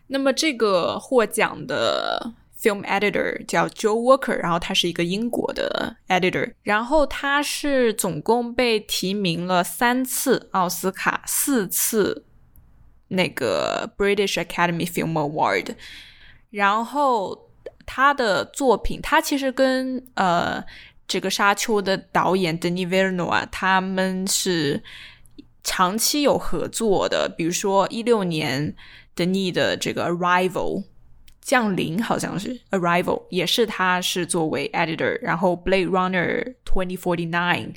[0.09, 12.27] 那么这个获奖的 film editor 叫 Joe Walker，然后他是一个英国的 editor，然后他是总共被提名了三次奥斯卡，四次
[13.09, 15.77] 那个 British Academy Film Award。
[16.58, 17.50] 然后
[17.86, 20.64] 他的作品，他其实跟呃
[21.08, 24.82] 这个《沙丘》的导演 Denis Villeneuve 他们是
[25.64, 27.32] 长期有合作的。
[27.38, 28.76] 比如说一六年
[29.16, 30.82] Denis 的这个《Arrival》
[31.42, 35.20] 降临，好像是《Arrival》，也是他是作为 editor。
[35.22, 36.98] 然后《Blade Runner 2049》《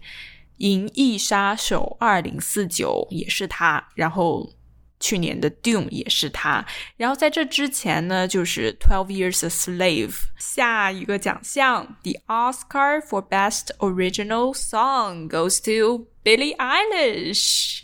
[0.56, 3.88] 银翼杀手二零四九》也是他。
[3.94, 4.50] 然后。
[4.99, 6.65] 去年的 Dune 也是他，
[6.97, 10.09] 然后在这之前呢，就是《Twelve Years a Slave》。
[10.37, 17.81] 下一个奖项，The Oscar for Best Original Song goes to Billie Eilish。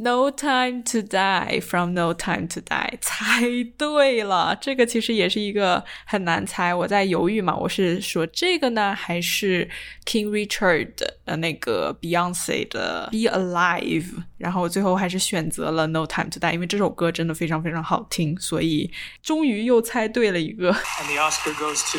[0.00, 3.40] No time to die from No time to die，猜
[3.76, 4.56] 对了。
[4.60, 7.56] 这个其实也是一个很难猜，我在犹豫嘛。
[7.56, 9.68] 我是说这个呢，还是
[10.04, 14.22] King Richard 的那个 Beyonce 的 Be Alive？
[14.36, 20.72] 然后最后还是选择了 No time to die，因为这首歌真的非常非常好听，所以终于又猜对了一个。
[20.72, 21.98] And the Oscar goes to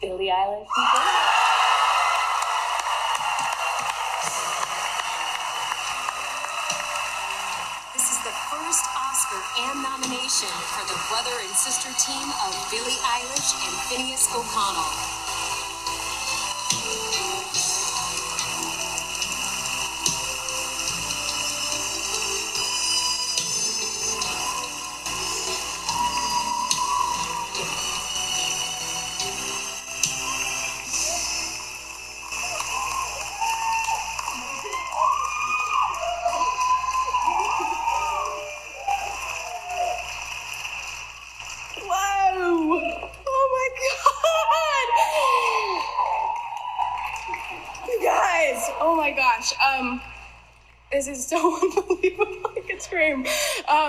[0.01, 1.42] Billie Eilish.
[9.56, 15.23] And nomination for the brother and sister team of Billie Eilish and Finneas O'Connell.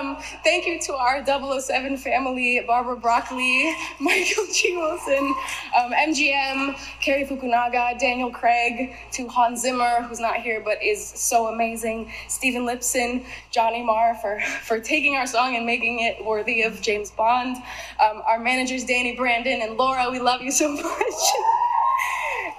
[0.06, 4.76] Um, thank you to our 007 family, Barbara Broccoli, Michael G.
[4.76, 5.34] Wilson,
[5.76, 11.48] um, MGM, Cary Fukunaga, Daniel Craig, to Hans Zimmer, who's not here but is so
[11.48, 16.80] amazing, Stephen Lipson, Johnny Marr for, for taking our song and making it worthy of
[16.80, 17.56] James Bond,
[18.00, 20.82] um, our managers, Danny Brandon and Laura, we love you so much.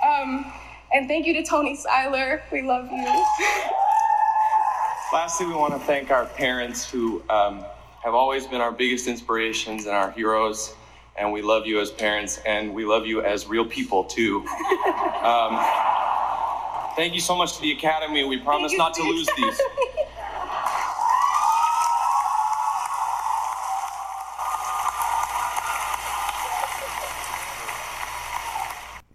[0.05, 0.51] um,
[0.91, 2.41] and thank you to Tony Seiler.
[2.51, 3.85] We love you.
[5.12, 7.64] Lastly, we want to thank our parents who um,
[8.02, 10.74] have always been our biggest inspirations and our heroes.
[11.18, 14.42] And we love you as parents, and we love you as real people too.
[15.22, 15.60] Um,
[16.96, 18.24] thank you so much to the Academy.
[18.24, 19.60] We promise not to lose these.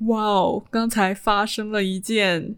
[0.07, 0.63] 哇哦！
[0.69, 2.55] 刚才发生了一件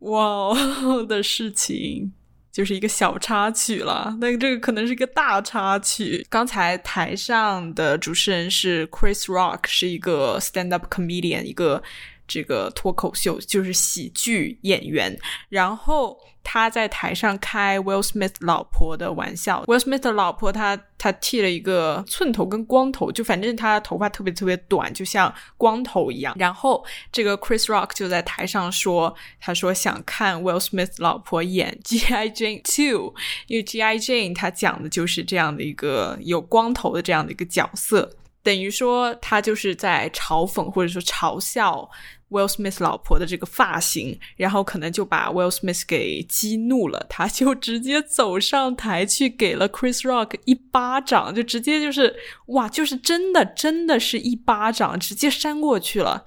[0.00, 2.12] 哇哦的事情。
[2.53, 6.23] 就是一个小插曲了，那这个可能是一个大插曲。
[6.29, 11.81] 刚才台上的主持人是 Chris Rock，是一个 stand up comedian，一个
[12.27, 15.17] 这个脱口秀就是喜剧演员，
[15.49, 16.17] 然后。
[16.45, 19.63] 他在台上开 Will Smith 老婆的玩笑。
[19.65, 26.35] Will Smith 的老婆，他他剃了一个寸头跟光头，就反正他头发特别特别短，就像光头一样。
[26.37, 32.27] 然后这个 Chris Rock 就在台上说，他说想看 Will Smith 老婆演 G.I.
[32.31, 33.13] Jane Two，
[33.47, 33.97] 因为 G.I.
[33.97, 41.89] Jane 他讲的就是这样的一个有光头的这样的一个角色，等于说他就是在嘲讽或者说嘲笑。
[42.29, 52.15] Will Smith 老婆的这个发型，然后可能就把 Will Smith 给激怒了，他就直接走上台去给了 Chris Rock 一巴掌，就直接就是
[52.47, 56.25] 哇，就是真的真的是一巴掌，直接扇过去了，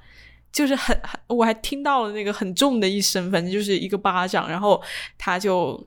[0.53, 4.81] 就是很很，我还听到了那个很重的一声，反正就是一个巴掌，然后
[5.19, 5.85] 他就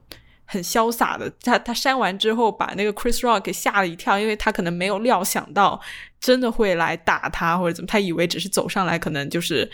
[0.50, 5.80] 很潇洒的，他他删完之后把那个 Chris Rock 给吓了一跳，因为他可能没有料想到
[6.20, 9.70] 真的会来打他或者怎么，他以为只是走上来，可能就是。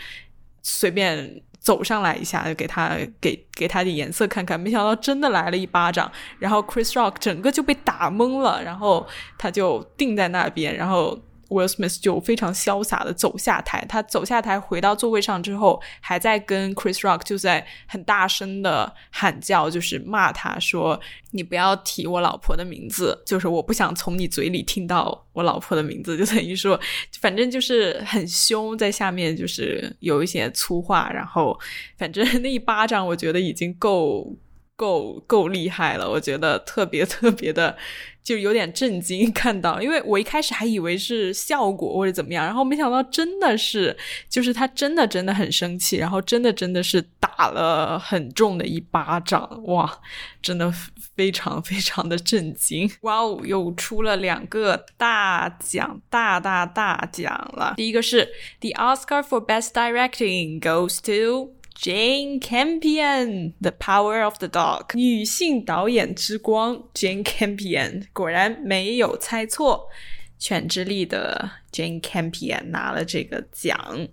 [0.68, 6.10] 随便走上来一下，就给他给给他点颜色看看，没想到真的来了一巴掌，
[6.40, 9.06] 然后 Chris Rock 整个就被打懵了，然后
[9.38, 11.16] 他就定在那边，然后。
[11.48, 21.00] Will Smith 就非常潇洒的走下台，他走下台回到座位上之后，还在跟 Chris Rock 就在很大声的喊叫，就是骂他说
[21.32, 26.16] ：“你不要提我老婆的名字，就是我不想从你嘴里听到我老婆的名字。
[26.18, 26.80] ”就等于说，
[27.20, 31.58] 反正就是很凶，在下面就是有一些粗话，然后
[31.96, 34.36] 反正 那一巴掌，我觉得已经够。
[34.76, 37.76] 够够厉害了，我觉得特别特别的，
[38.22, 39.32] 就有点震惊。
[39.32, 43.96] 看到，因为我一开始还以为是效果或者怎么样，然后没想到真的是，
[44.28, 50.00] 就是他真的真的很生气，然后真的真的是打了很重的一巴掌，哇，
[50.42, 50.70] 真的
[51.14, 52.90] 非常非常的震惊。
[53.00, 57.72] 哇哦，又出了两个大奖，大大大奖了。
[57.78, 58.28] 第一个是
[58.60, 61.55] The Oscar for Best Directing goes to。
[61.78, 63.28] Jane Campion，
[63.60, 69.86] 《The Power of the Dog》女性导演之光，Jane Campion 果然没有猜错，
[70.38, 74.08] 犬之力的 Jane Campion 拿了这个奖，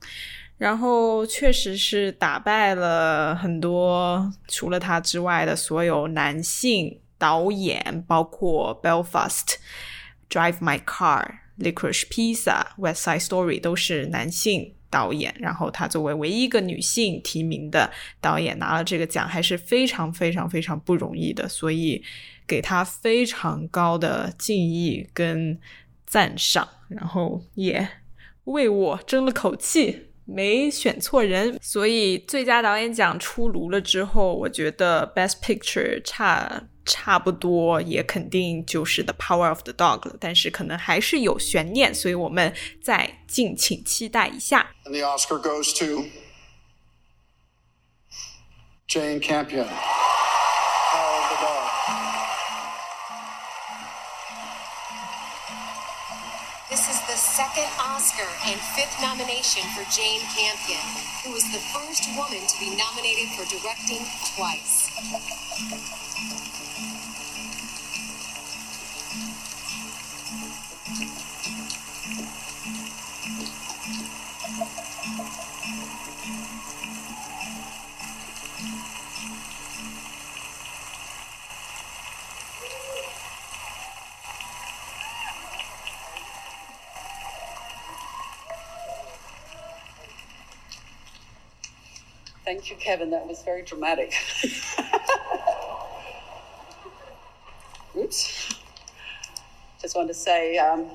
[0.57, 9.55] 然后确实是打败了很多除了他之外的所有男性导演，包括 Belfast、
[10.29, 14.75] Drive My Car、Licorice Pizza、West Side Story 都是男性。
[14.93, 17.91] 导演，然后她作为唯一一个女性提名的
[18.21, 22.03] 导演拿了这个奖，还是非常非常非常不容易的，所以
[22.45, 25.59] 给她非常高的敬意跟
[26.05, 27.89] 赞赏，然后也
[28.43, 30.12] 为我争了口气。
[30.25, 44.71] 没选错人，所以最佳导演奖出炉了之后，我觉得 Best Picture 差差不多也肯定就是 The Power of the Dog 了，但是可能还是有悬念，所以我们再敬请期待一下。
[44.85, 46.05] And the Oscar goes to
[48.87, 49.67] Jane Campion.
[56.69, 60.81] This is the second Oscar and fifth nomination for Jane Campion,
[61.23, 64.01] who was the first woman to be nominated for directing
[64.33, 64.89] twice.
[92.53, 93.09] Thank you, Kevin.
[93.09, 94.13] That was very dramatic.
[97.97, 98.53] Oops.
[99.81, 100.85] Just want to say um,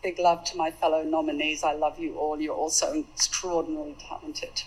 [0.00, 1.64] big love to my fellow nominees.
[1.64, 2.40] I love you all.
[2.40, 4.62] You're all so extraordinarily talented.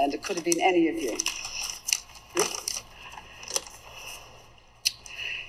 [0.00, 1.18] And it could have been any of you.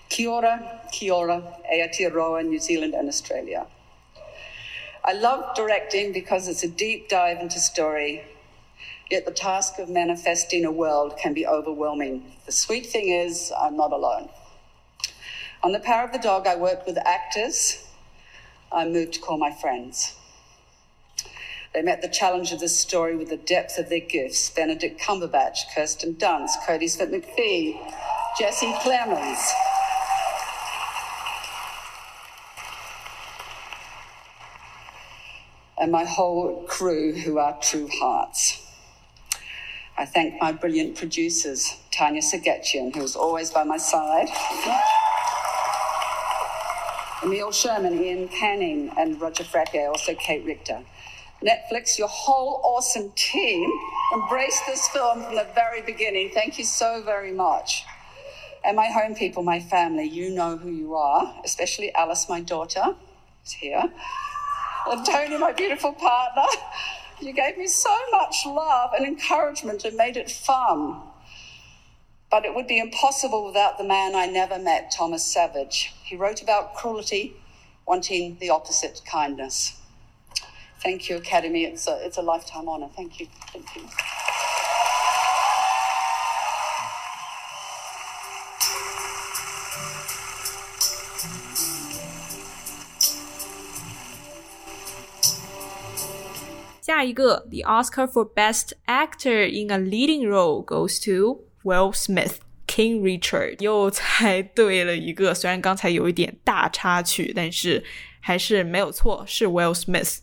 [0.09, 1.41] Kia ora, kia ora,
[1.73, 3.67] Aotearoa, New Zealand and Australia.
[5.05, 8.25] I love directing because it's a deep dive into story
[9.09, 12.31] Yet the task of manifesting a world can be overwhelming.
[12.45, 14.29] The sweet thing is, I'm not alone.
[15.63, 17.85] On The Power of the Dog, I worked with actors
[18.71, 20.15] I'm moved to call my friends.
[21.73, 25.73] They met the challenge of this story with the depth of their gifts Benedict Cumberbatch,
[25.73, 27.93] Kirsten Dunst, Kodi Smit-McPhee,
[28.39, 29.51] Jesse Plemons.
[35.79, 38.68] And my whole crew who are true hearts.
[39.99, 44.29] I thank my brilliant producers, Tanya Seghatchian, who is always by my side,
[47.21, 50.79] Emile Sherman, Iain Canning, and Roger Frappier, also Kate Richter.
[51.43, 53.69] Netflix, your whole awesome team
[54.13, 56.31] embraced this film from the very beginning.
[56.33, 57.83] Thank you so very much.
[58.63, 62.95] And my home people, my family, you know who you are, especially Alice, my daughter,
[63.43, 63.91] who's here,
[64.89, 66.45] and Tony, my beautiful partner.
[67.21, 71.01] You gave me so much love and encouragement and made it fun.
[72.31, 75.93] But it would be impossible without the man I never met, Thomas Savage.
[76.03, 77.35] He wrote about cruelty,
[77.85, 79.79] wanting the opposite kindness.
[80.81, 81.65] Thank you, Academy.
[81.65, 82.87] It's a, it's a lifetime honor.
[82.95, 83.27] Thank you.
[83.51, 83.81] Thank you.
[96.89, 102.37] 下一个，The Oscar for Best Actor in a Leading Role goes to Will Smith。
[102.65, 107.83] King Richard 又猜对了一个，虽然刚才有一点大插曲，但是
[108.19, 110.17] 还是没有错，是 Will Smith。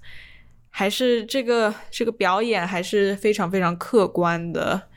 [0.68, 4.88] 还是这个这个表演还是非常非常客观的，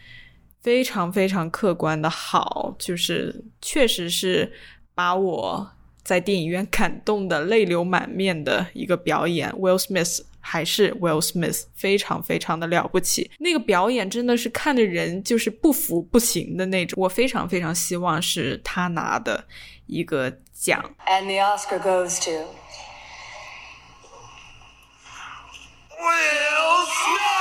[0.63, 4.51] 非常非常客观的好，就是确实是
[4.95, 5.69] 把我
[6.03, 9.51] 在电影院感动的泪流满面的一个表演。
[9.51, 10.21] Will Smith。
[10.51, 16.99] 还是 Will Smith 非常非常的了不起，那个表演真的是看的人就是不服不行的那种。
[16.99, 19.45] 我非常非常希望是他拿的
[19.85, 20.83] 一个奖。
[21.05, 22.31] And the Oscar goes to
[26.01, 27.38] Will Smith.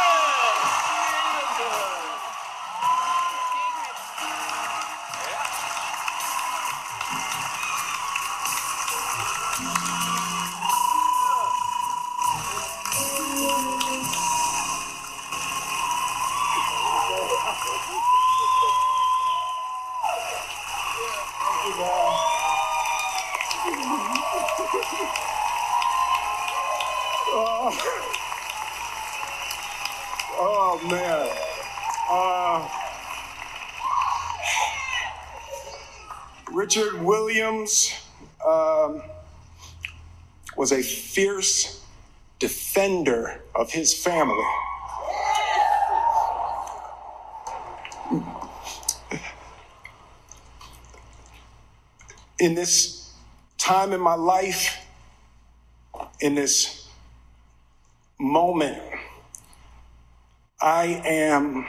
[36.68, 37.94] Richard Williams
[38.46, 39.00] um,
[40.54, 41.82] was a fierce
[42.38, 44.44] defender of his family.
[52.38, 53.14] In this
[53.56, 54.76] time in my life,
[56.20, 56.86] in this
[58.20, 58.78] moment,
[60.60, 61.64] I am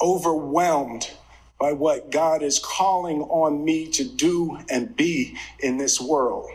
[0.00, 1.10] overwhelmed
[1.60, 6.50] by what God is calling on me to do and be in this world.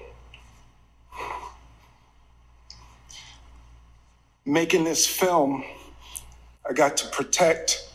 [4.45, 5.64] Making this film,
[6.68, 7.88] I got to protect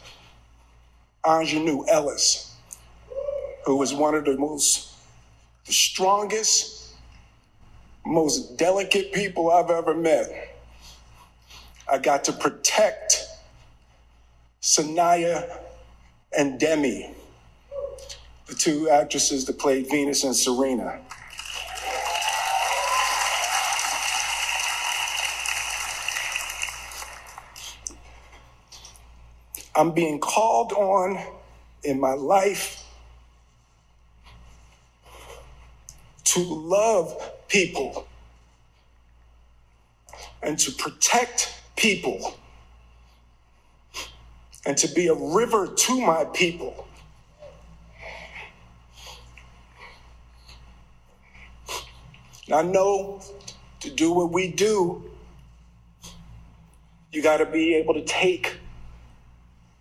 [1.25, 2.55] Aunjanue Ellis,
[3.67, 4.95] who was one of the most,
[5.67, 6.95] the strongest,
[8.07, 10.57] most delicate people I've ever met.
[11.91, 13.27] I got to protect
[14.63, 15.59] Saniyya
[16.41, 17.11] and Demi,
[18.47, 20.99] the two actresses that played Venus and Serena.
[29.76, 31.22] I'm being called on
[31.84, 32.84] in my life
[36.24, 38.09] to love people
[40.43, 42.34] and to protect people
[44.67, 46.87] and to be a river to my people.
[52.53, 53.23] I know
[53.81, 55.05] to do what we do,
[57.13, 58.57] you got to be able to take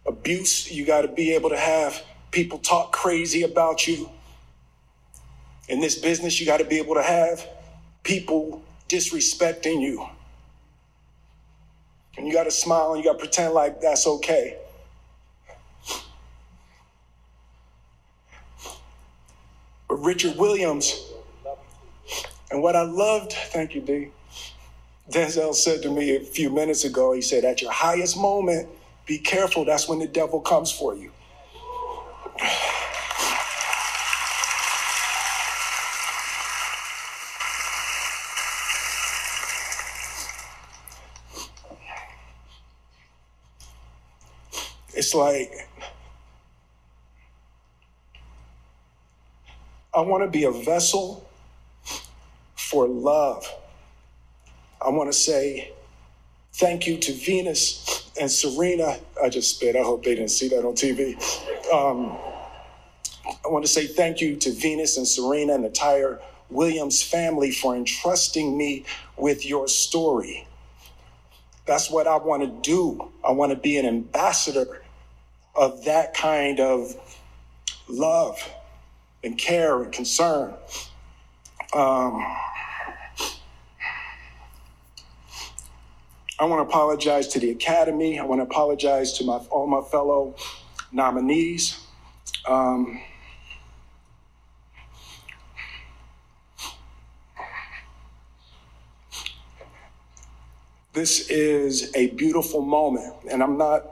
[0.06, 0.72] abuse.
[0.72, 4.10] You got to be able to have people talk crazy about you.
[5.68, 7.46] In this business, you got to be able to have
[8.04, 10.08] people disrespecting you.
[12.18, 14.58] And you got to smile and you got to pretend like that's okay.
[20.04, 21.12] Richard Williams,
[22.52, 24.10] and what I loved, thank you, D.
[25.12, 28.70] Denzel said to me a few minutes ago, he said, at your highest moment,
[29.06, 31.12] be careful, that's when the devil comes for you.
[44.94, 45.69] It's like,
[50.00, 51.30] I want to be a vessel
[52.56, 53.46] for love.
[54.82, 55.74] I want to say
[56.54, 59.76] thank you to Venus and Serena, I just spit.
[59.76, 61.16] I hope they didn't see that on TV.
[61.74, 62.18] Um,
[63.46, 67.52] I want to say thank you to Venus and Serena and the entire Williams family
[67.52, 68.86] for entrusting me
[69.18, 70.48] with your story.
[71.66, 73.12] That's what I want to do.
[73.22, 74.82] I want to be an ambassador
[75.56, 76.96] of that kind of
[77.90, 78.42] love
[79.24, 80.54] and care and concern.
[81.74, 82.26] Um,
[86.40, 88.18] I want to apologize to the Academy.
[88.18, 90.36] I want to apologize to my, all my fellow
[90.92, 91.86] nominees.
[92.48, 93.02] Um,
[100.94, 103.86] this is a beautiful moment, and I'm not.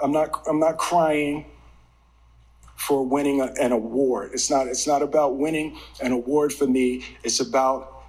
[0.00, 0.44] I'm not.
[0.46, 1.46] I'm not crying
[2.86, 4.30] for winning an award.
[4.32, 4.66] It's not.
[4.66, 7.04] It's not about winning an award for me.
[7.22, 8.04] It's about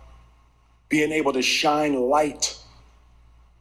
[0.90, 2.58] being able to shine light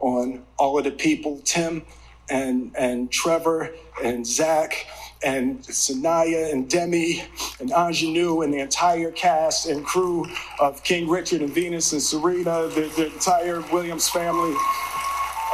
[0.00, 1.82] on all of the people, Tim
[2.28, 4.86] and and Trevor and Zach
[5.24, 7.22] and Saniyya and Demi
[7.60, 10.26] and Aunjanue and the entire cast and crew
[10.60, 14.54] of King Richard and Venus and Serena, the, the entire Williams family.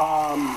[0.00, 0.56] Um,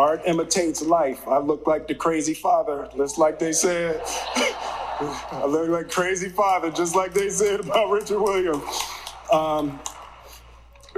[0.00, 1.28] art imitates life.
[1.28, 4.00] I look like the crazy father, just like they said.
[4.32, 8.64] I look like crazy father, just like they said about Richard Williams.
[9.30, 9.78] Um,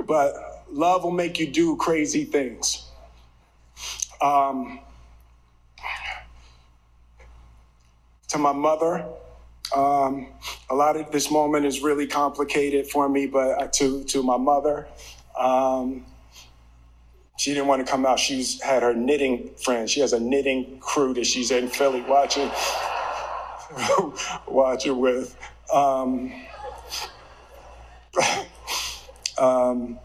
[0.07, 2.89] but love will make you do crazy things.
[4.21, 4.79] Um,
[8.29, 9.05] to my mother,
[9.75, 10.29] um,
[10.71, 14.87] a lot of this moment is really complicated for me, but to to my mother,
[15.37, 16.07] um,
[17.37, 18.19] she didn't want to come out.
[18.19, 19.91] She's had her knitting friends.
[19.91, 22.51] She has a knitting crew that she's in Philly watching
[24.47, 25.37] watching with.
[25.73, 26.33] Um,
[29.39, 29.99] um,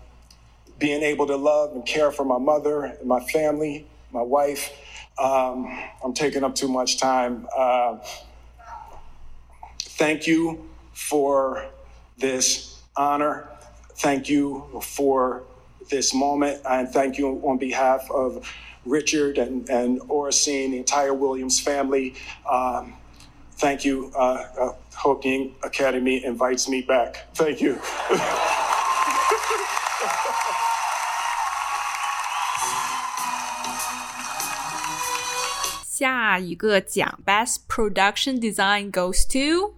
[0.79, 4.71] being able to love and care for my mother and my family, my wife.
[5.19, 5.67] Um,
[6.03, 7.47] I'm taking up too much time.
[7.55, 7.97] Uh,
[9.79, 11.65] thank you for
[12.17, 13.47] this honor.
[13.95, 15.43] Thank you for
[15.89, 16.61] this moment.
[16.69, 18.51] And thank you on behalf of
[18.85, 22.15] Richard and, and Oracene, the entire Williams family.
[22.49, 22.93] Um,
[23.53, 24.11] thank you.
[24.15, 27.27] Uh, uh Hoking Academy invites me back.
[27.35, 27.79] Thank you.
[37.25, 39.76] Best Production Design goes to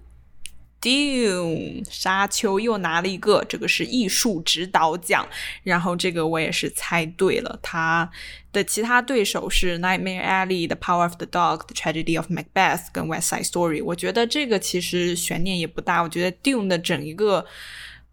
[0.82, 5.27] Dune，沙丘又拿了一个，这个是艺术指导奖。
[5.63, 8.09] 然后这个我也是猜对了，他
[8.51, 13.84] 的其他对手是 Nightmare Alley、The Power of the Dog、The Tragedy of Macbeth 跟 West Side Story。
[13.84, 16.01] 我觉得这个其实悬念也不大。
[16.01, 17.45] 我觉得 Dune 的整一个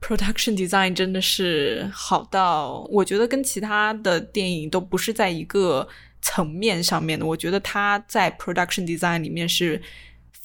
[0.00, 5.88] production design 真的是好到，我觉得跟其他的电影都不是在一个。
[6.22, 9.80] 层面上面的，我觉得他在 production design 里面是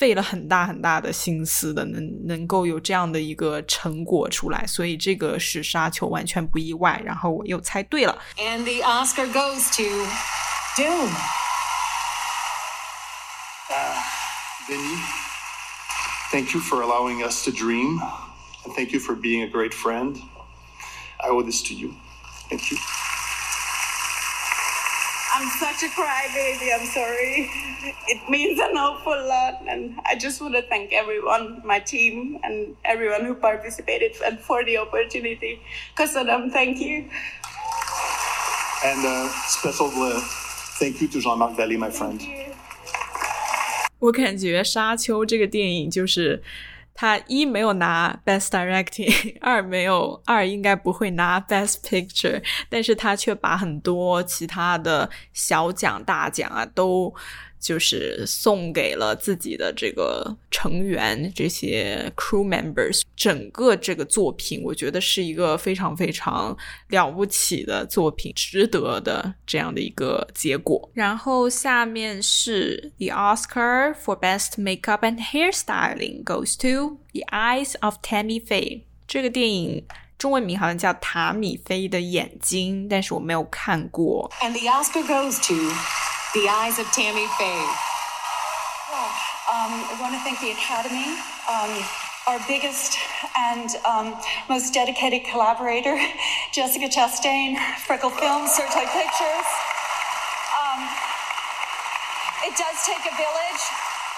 [0.02, 7.00] 费了很大很大的心思的，能能够有这样的一个成果出来，所以这个是沙丘完全不意外。
[7.06, 8.18] 然后我又猜对了。
[8.36, 9.84] And the Oscar goes to
[10.76, 11.12] Doom.
[13.70, 14.02] Uh,
[14.68, 14.98] Vinny,
[16.32, 18.00] thank you for allowing us to dream,
[18.66, 20.16] and thank you for being a great friend.
[21.20, 21.94] I owe this to you.
[22.50, 22.80] Thank you.
[25.41, 26.73] I'm such a crybaby.
[26.75, 27.51] I'm sorry.
[28.09, 29.63] It means an awful lot.
[29.69, 34.65] And I just want to thank everyone, my team, and everyone who participated and for
[34.65, 35.61] the opportunity.
[35.97, 37.09] Kasadam, thank you.
[38.85, 40.21] And uh, special uh,
[40.79, 42.21] thank you to Jean-Marc Vallée, my friend.
[43.99, 46.43] 我感觉《沙丘》这个电影就是
[46.94, 57.14] 他一没有拿 Best Directing， 二没有二应该不会拿 Best Picture，但是他却把很多其他的小奖大奖啊都。
[57.62, 63.04] 就是送给了自己的这个成员，这些 crew members。
[63.16, 66.58] 整个这个作品，我觉得是一个非常非常
[66.90, 70.90] 了不起的作品，值得的这样的一个结果。
[70.94, 78.82] 然后下面是 The Oscar for Best Makeup and Hairstyling goes to The Eyes of Tammy Faye。
[79.08, 79.86] 这个电影
[80.18, 84.32] 中文名好像叫《塔米菲的眼睛》，但是我没有看过。
[84.42, 85.54] And the Oscar goes to
[86.34, 87.68] the Eyes of Tammy Faye.
[89.52, 91.12] Um, I want to thank the Academy,
[91.52, 91.72] um,
[92.28, 92.96] our biggest
[93.36, 94.16] and um,
[94.48, 96.00] most dedicated collaborator,
[96.54, 99.48] Jessica Chastain, Freckle Films, Searchlight Pictures.
[100.56, 100.88] Um,
[102.48, 103.64] it does take a village,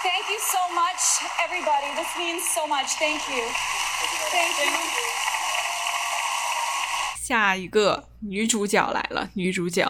[0.04, 1.00] Thank you so much,
[1.42, 1.86] everybody.
[1.96, 2.92] This means so much.
[3.00, 3.42] Thank you.
[4.30, 5.33] Thank you.
[7.23, 9.85] 下一个女主角来了，女主角，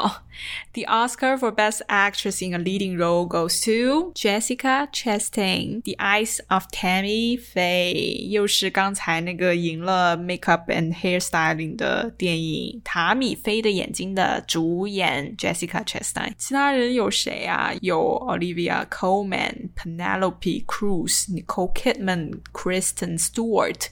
[0.74, 6.66] The Oscar for Best Actress in a Leading Role goes to Jessica Chastain，《The Eyes of
[6.72, 16.34] Tammy Faye》，又是刚才那个赢了 Makeup and Hairstyling 的电影《塔米菲的眼睛》的主演 Jessica Chastain。
[16.38, 17.74] 其他人有谁啊？
[17.82, 23.88] 有 Olivia Colman、Penelope Cruz、Nicole Kidman、Kristen Stewart。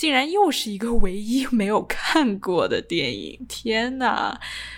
[0.00, 3.44] 竟然又是一个唯一没有看过的电影！
[3.46, 4.34] 天呐，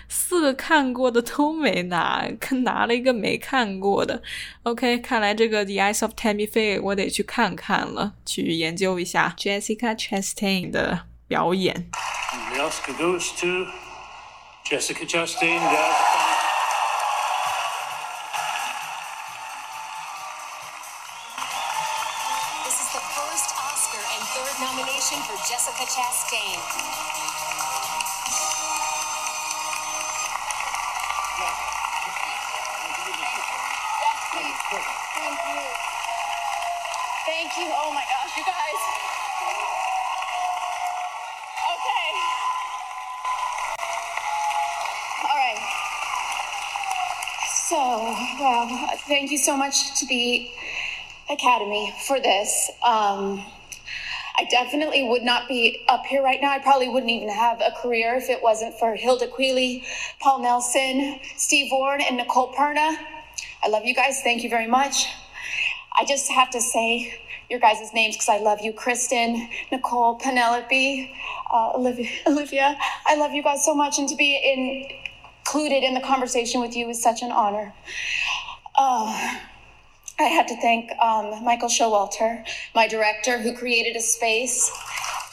[0.09, 2.29] 四个看过的都没拿，
[2.65, 4.21] 拿了一个没看过的。
[4.63, 11.89] OK，看来这个《The Eyes of Tammy Faye》我得去看看了，去研究一下 Jessica Chastain 的表演。
[12.53, 13.71] The Oscar goes to
[14.65, 16.42] Jessica Chastain.
[25.49, 26.59] Jessica Chastain.
[35.13, 35.61] Thank you.
[37.25, 37.67] Thank you.
[37.75, 38.79] Oh my gosh, you guys.
[41.73, 42.07] Okay.
[45.23, 45.61] All right.
[47.67, 47.77] So,
[48.39, 50.49] well, thank you so much to the
[51.29, 52.71] Academy for this.
[52.81, 53.43] Um,
[54.35, 56.51] I definitely would not be up here right now.
[56.51, 59.83] I probably wouldn't even have a career if it wasn't for Hylda Queally,
[60.19, 62.97] Paul Nelson, Steve Ward, and Nicole Perna.
[63.63, 64.21] I love you guys.
[64.23, 65.07] Thank you very much.
[65.97, 67.19] I just have to say
[67.49, 71.15] your guys' names because I love you, Kristen, Nicole, Penelope,
[71.51, 72.75] uh, Olivia, Olivia.
[73.05, 74.97] I love you guys so much, and to be in,
[75.45, 77.73] included in the conversation with you is such an honor.
[78.75, 79.37] Uh,
[80.23, 84.71] I have to thank um, Michael Showalter, my director, who created a space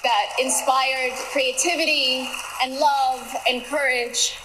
[0.02, 2.28] that inspired creativity
[2.60, 4.36] and love and courage.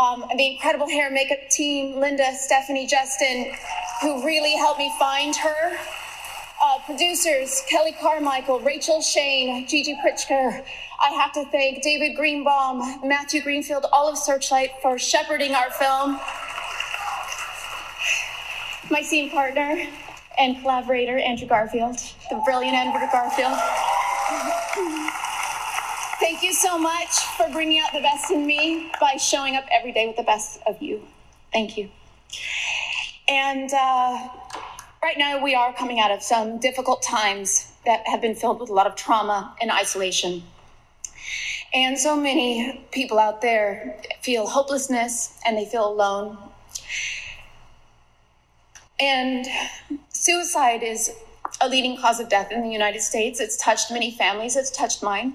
[0.00, 3.52] Um, and the incredible hair and makeup team, Linda, Stephanie, Justin,
[4.00, 5.76] who really helped me find her.
[6.64, 10.64] Uh, producers, Kelly Carmichael, Rachel Shane, Gigi Pritzker.
[11.02, 16.18] I have to thank David Greenbaum, Matthew Greenfield, all of Searchlight for shepherding our film
[18.90, 19.86] my scene partner
[20.38, 21.96] and collaborator, Andrew Garfield,
[22.30, 23.58] the brilliant Andrew Garfield.
[26.20, 29.92] Thank you so much for bringing out the best in me by showing up every
[29.92, 31.02] day with the best of you.
[31.52, 31.90] Thank you.
[33.28, 34.28] And uh,
[35.02, 38.70] right now, we are coming out of some difficult times that have been filled with
[38.70, 40.42] a lot of trauma and isolation.
[41.74, 46.38] And so many people out there feel hopelessness and they feel alone
[49.02, 49.48] and
[50.10, 51.10] suicide is
[51.60, 53.40] a leading cause of death in the United States.
[53.40, 55.34] It's touched many families, it's touched mine,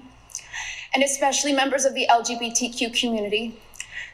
[0.94, 3.60] and especially members of the LGBTQ community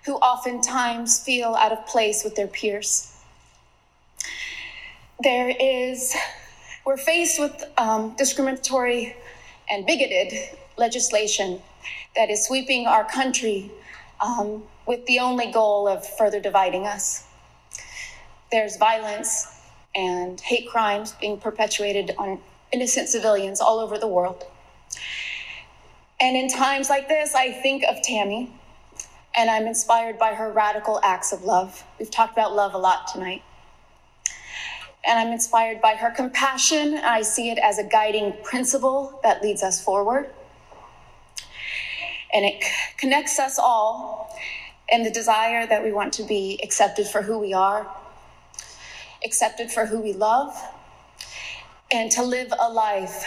[0.06, 3.16] who oftentimes feel out of place with their peers.
[5.22, 6.16] There is,
[6.84, 9.14] we're faced with um, discriminatory
[9.70, 10.32] and bigoted
[10.76, 11.62] legislation
[12.16, 13.70] that is sweeping our country
[14.20, 17.24] um, with the only goal of further dividing us
[18.54, 19.48] there's violence
[19.96, 22.38] and hate crimes being perpetuated on
[22.72, 24.44] innocent civilians all over the world.
[26.20, 28.54] And in times like this, I think of Tammy
[29.36, 31.84] and I'm inspired by her radical acts of love.
[31.98, 33.42] We've talked about love a lot tonight.
[35.04, 36.94] And I'm inspired by her compassion.
[36.98, 40.30] I see it as a guiding principle that leads us forward.
[42.32, 42.62] And it
[42.98, 44.38] connects us all
[44.88, 47.90] in the desire that we want to be accepted for who we are
[49.24, 50.54] accepted for who we love,
[51.92, 53.24] and to live a life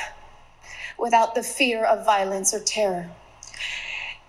[0.97, 3.09] without the fear of violence or terror.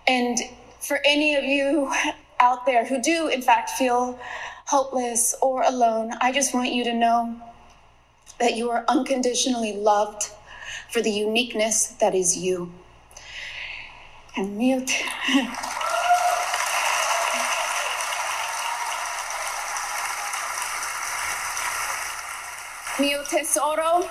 [0.07, 0.37] And
[0.79, 1.91] for any of you
[2.39, 4.19] out there who do, in fact, feel
[4.65, 7.39] hopeless or alone, I just want you to know
[8.39, 10.29] that you are unconditionally loved
[10.89, 12.71] for the uniqueness that is you.
[14.35, 14.91] And mute.
[23.29, 24.09] tesoro,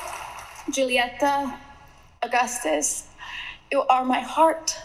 [0.70, 1.58] Giulietta,
[2.22, 3.08] Augustus,
[3.70, 4.76] you are my heart.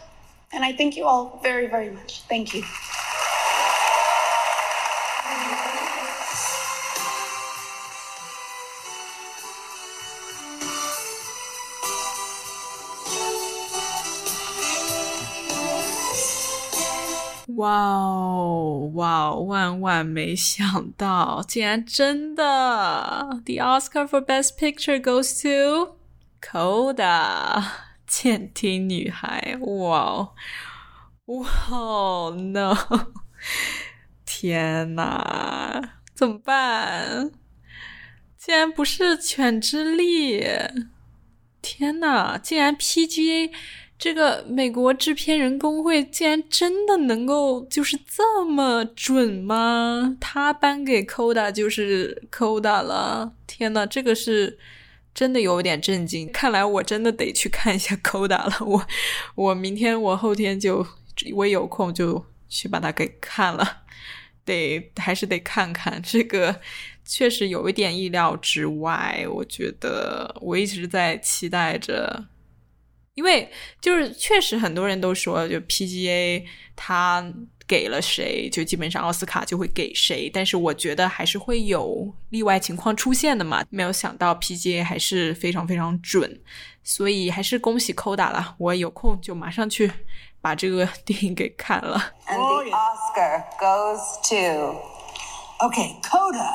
[0.52, 2.24] And I thank you all very, very much.
[2.24, 2.64] Thank you.
[17.48, 18.23] Wow,
[18.94, 25.98] 哇，万万没想到，竟然真的！The Oscar for Best Picture goes to
[26.41, 27.64] Coda，
[28.06, 29.58] 监听女孩。
[29.62, 30.34] 哇，
[31.26, 31.50] 哇
[32.36, 32.76] ，No！
[34.26, 37.32] 天哪，怎么办？
[38.38, 40.46] 竟然不是犬之力！
[41.62, 43.52] 天哪，竟然 PGA！
[44.04, 50.18] 这个美国制片人工会竟然真的能够就是这么准吗？
[50.20, 53.32] 他颁给 Coda 就是 Coda 了。
[53.47, 54.60] 天呐，这个是
[55.16, 56.30] 真的有点震惊。
[56.34, 58.58] 看来我真的得去看一下 Coda 了。
[58.66, 58.86] 我
[59.36, 60.86] 我明天我后天就
[61.34, 63.84] 我有空就去把它给看了。
[64.43, 66.60] 得还是得看看这个，
[67.06, 69.26] 确实有一点意料之外。
[69.32, 72.26] 我觉得我一直在期待着。
[73.16, 73.49] 因为
[73.80, 76.43] 就是确实很多人都说，就 PGA
[76.76, 77.24] 他
[77.68, 80.30] 给了谁，就基本上奥斯卡就会给谁。
[80.34, 83.64] 但是我觉得还是会有例外情况出现的嘛。
[83.70, 86.41] 没有想到 PGA 还是非常非常准，
[86.84, 88.55] 所以还是恭喜 Coda 了。
[88.57, 89.91] 我有空就马上去
[90.41, 92.14] 把这个电影给看了。
[92.28, 93.99] And the Oscar goes
[94.30, 94.82] to
[95.59, 96.49] OK Coda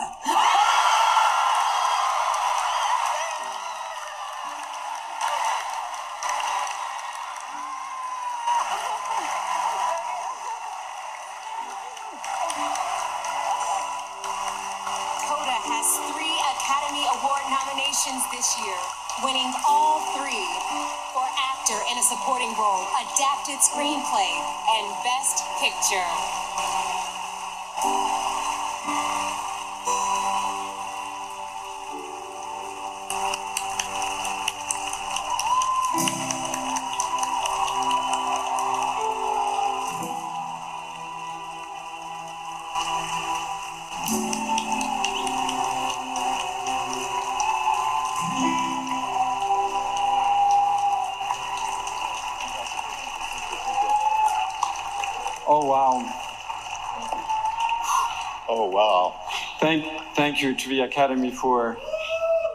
[60.39, 61.77] thank you to the Academy for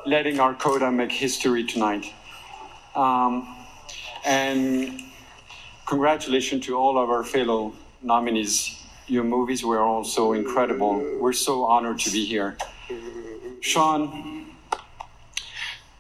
[0.06, 2.14] letting our coda make history tonight.
[2.96, 3.58] Um,
[4.26, 5.02] and
[5.86, 8.82] congratulations to all of our fellow nominees.
[9.08, 10.94] Your movies were all so incredible.
[11.20, 12.56] We're so honored to be here.
[13.60, 14.46] Siân,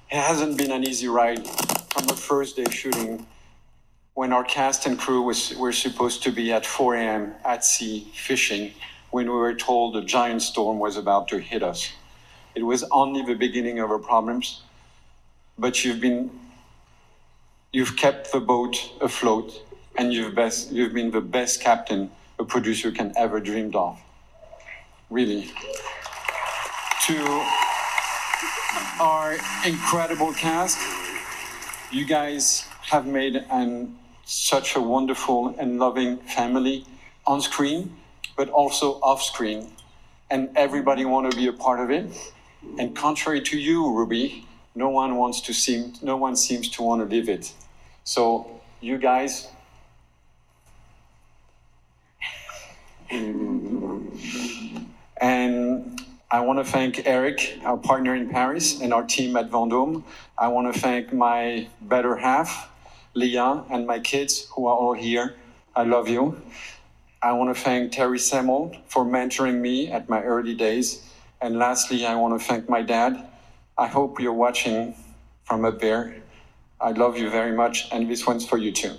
[0.09, 3.27] it hasn't been an easy ride from the first day shooting
[4.13, 7.33] when our cast and crew was were supposed to be at 4 a.m.
[7.43, 8.71] at sea fishing
[9.13, 11.93] when we were told a giant storm was about to hit us.
[12.55, 14.63] It was only the beginning of our problems,
[15.55, 16.31] but you've been
[17.71, 19.53] you've kept the boat afloat
[19.95, 22.09] and you've best you've been the best captain
[22.39, 23.99] a producer can ever dreamed of.
[25.11, 25.51] Really.
[27.05, 27.45] To
[28.99, 30.79] our incredible cast,
[31.91, 33.95] you guys have made an
[34.25, 36.87] such a wonderful and loving family
[37.27, 37.95] on screen,
[38.35, 39.71] but also off screen.
[40.29, 42.33] And everybody want to be a part of it.
[42.79, 47.07] And contrary to you, Ruby, no one wants to seem, no one seems to want
[47.07, 47.53] to live it.
[48.03, 49.47] So you guys,
[55.21, 60.03] and I want to thank Eric, our partner in Paris, and our team at Vendôme.
[60.35, 62.69] I want to thank my better half,
[63.13, 65.35] Leah, and my kids who are all here.
[65.75, 66.41] I love you.
[67.23, 71.09] I want to thank Terry Semel for mentoring me at my early days.
[71.39, 73.25] And lastly, I want to thank my dad.
[73.77, 74.93] I hope you're watching
[75.45, 76.21] from up there.
[76.81, 78.95] I love you very much, and this one's for you too.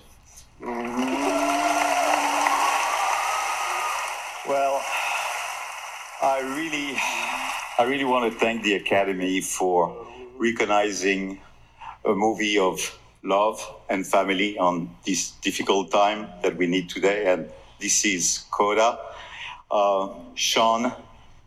[4.49, 4.83] Well,
[6.23, 6.97] I really,
[7.79, 9.95] I really want to thank the Academy for
[10.39, 11.41] recognizing
[12.07, 13.61] a movie of love
[13.91, 17.51] and family on this difficult time that we need today, and
[17.85, 18.99] this is Coda.
[19.71, 20.91] Uh, Siân,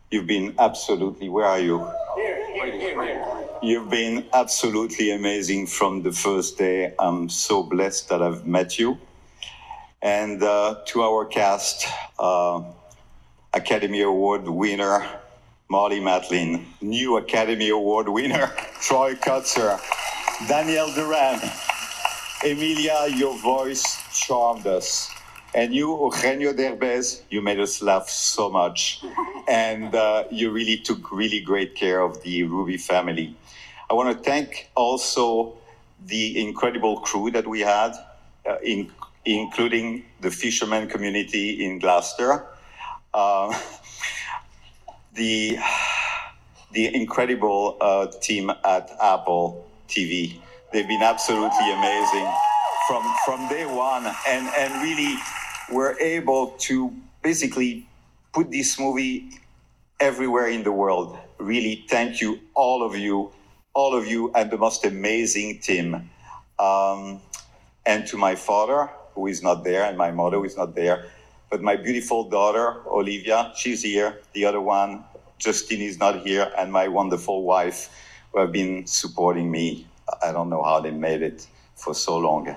[0.08, 1.28] you've been absolutely.
[1.28, 1.84] Where are you?
[3.60, 6.94] You've been absolutely amazing from the first day.
[6.96, 8.98] I'm so blessed that I've met you.
[10.00, 11.88] And uh, to our cast,
[12.20, 12.62] uh,
[13.52, 15.04] Academy Award winner
[15.68, 18.46] Marlee Matlin, new Academy Award winner
[18.80, 19.80] Troy Kotsur,
[20.46, 21.42] Daniel Durant,
[22.44, 23.84] Emilia, your voice
[24.14, 25.17] charmed us.
[25.54, 29.02] And you, Eugenio Derbez, you made us laugh so much.
[29.48, 33.34] And uh, you really took really great care of the Ruby family.
[33.90, 35.56] I want to thank also
[36.06, 37.92] the incredible crew that we had,
[38.48, 38.90] uh, in,
[39.24, 42.46] including the fisherman community in Gloucester.
[43.14, 43.58] uh,
[45.14, 45.58] the
[46.72, 50.38] the incredible uh, team at Apple TV.
[50.72, 52.30] They've been absolutely amazing
[52.88, 55.14] from from day one, and and really
[55.70, 56.90] were able to
[57.22, 57.86] basically
[58.32, 59.28] put this movie
[60.00, 61.18] everywhere in the world.
[61.38, 63.30] Really, thank you, all of you,
[63.74, 66.08] all of you, and the most amazing team.
[66.58, 67.20] Um,
[67.84, 71.04] and to my father, who is not there, and my mother, who is not there,
[71.50, 74.20] but my beautiful daughter, Olivia, she's here.
[74.32, 75.04] The other one,
[75.38, 77.90] Justine, is not here, and my wonderful wife,
[78.32, 79.86] who have been supporting me.
[80.22, 82.56] I don't know how they made it for so long.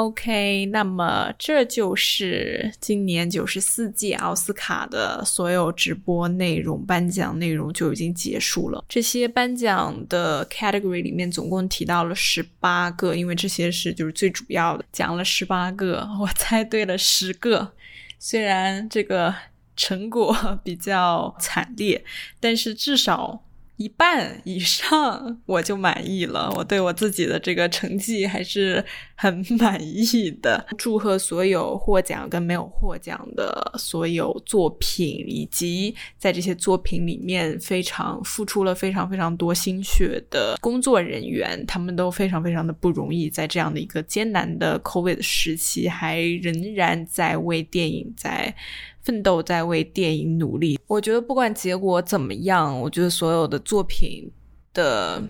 [0.00, 8.82] OK，那么这就是今年九十四届奥斯卡的所有直播内容，颁奖内容就已经结束了。
[8.88, 17.72] 这些颁奖的 category 里面总共提到了十八个，因为这些是就是最主要的，讲了十八个，我猜对了十个。
[18.18, 19.34] 虽然这个
[19.76, 22.02] 成果比较惨烈，
[22.40, 23.44] 但是至少。
[23.80, 30.66] 一半以上我就满意了，我对我自己的这个成绩还是很满意的。
[30.76, 48.54] 祝贺所有获奖跟没有获奖的所有作品，以及在这些作品里面非常付出了非常非常多心血的工作人员，他们都非常非常的不容易，在这样的一个艰难的 COVID 时期，还仍然在为电影在。
[49.02, 54.30] 奋斗在为电影努力，我觉得不管结果怎么样，我觉得所有的作品
[54.74, 55.22] 的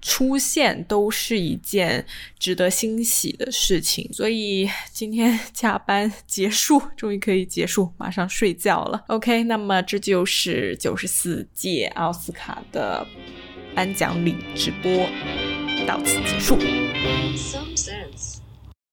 [0.00, 2.04] 出现都是一件
[2.38, 4.08] 值得欣喜的事情。
[4.12, 9.04] 所以今天加班结束，终于可以结束，马上睡觉了。
[9.06, 13.06] OK，那么这就是九十四届奥斯卡的
[13.74, 15.06] 颁奖礼直播
[15.86, 16.58] 到此结束。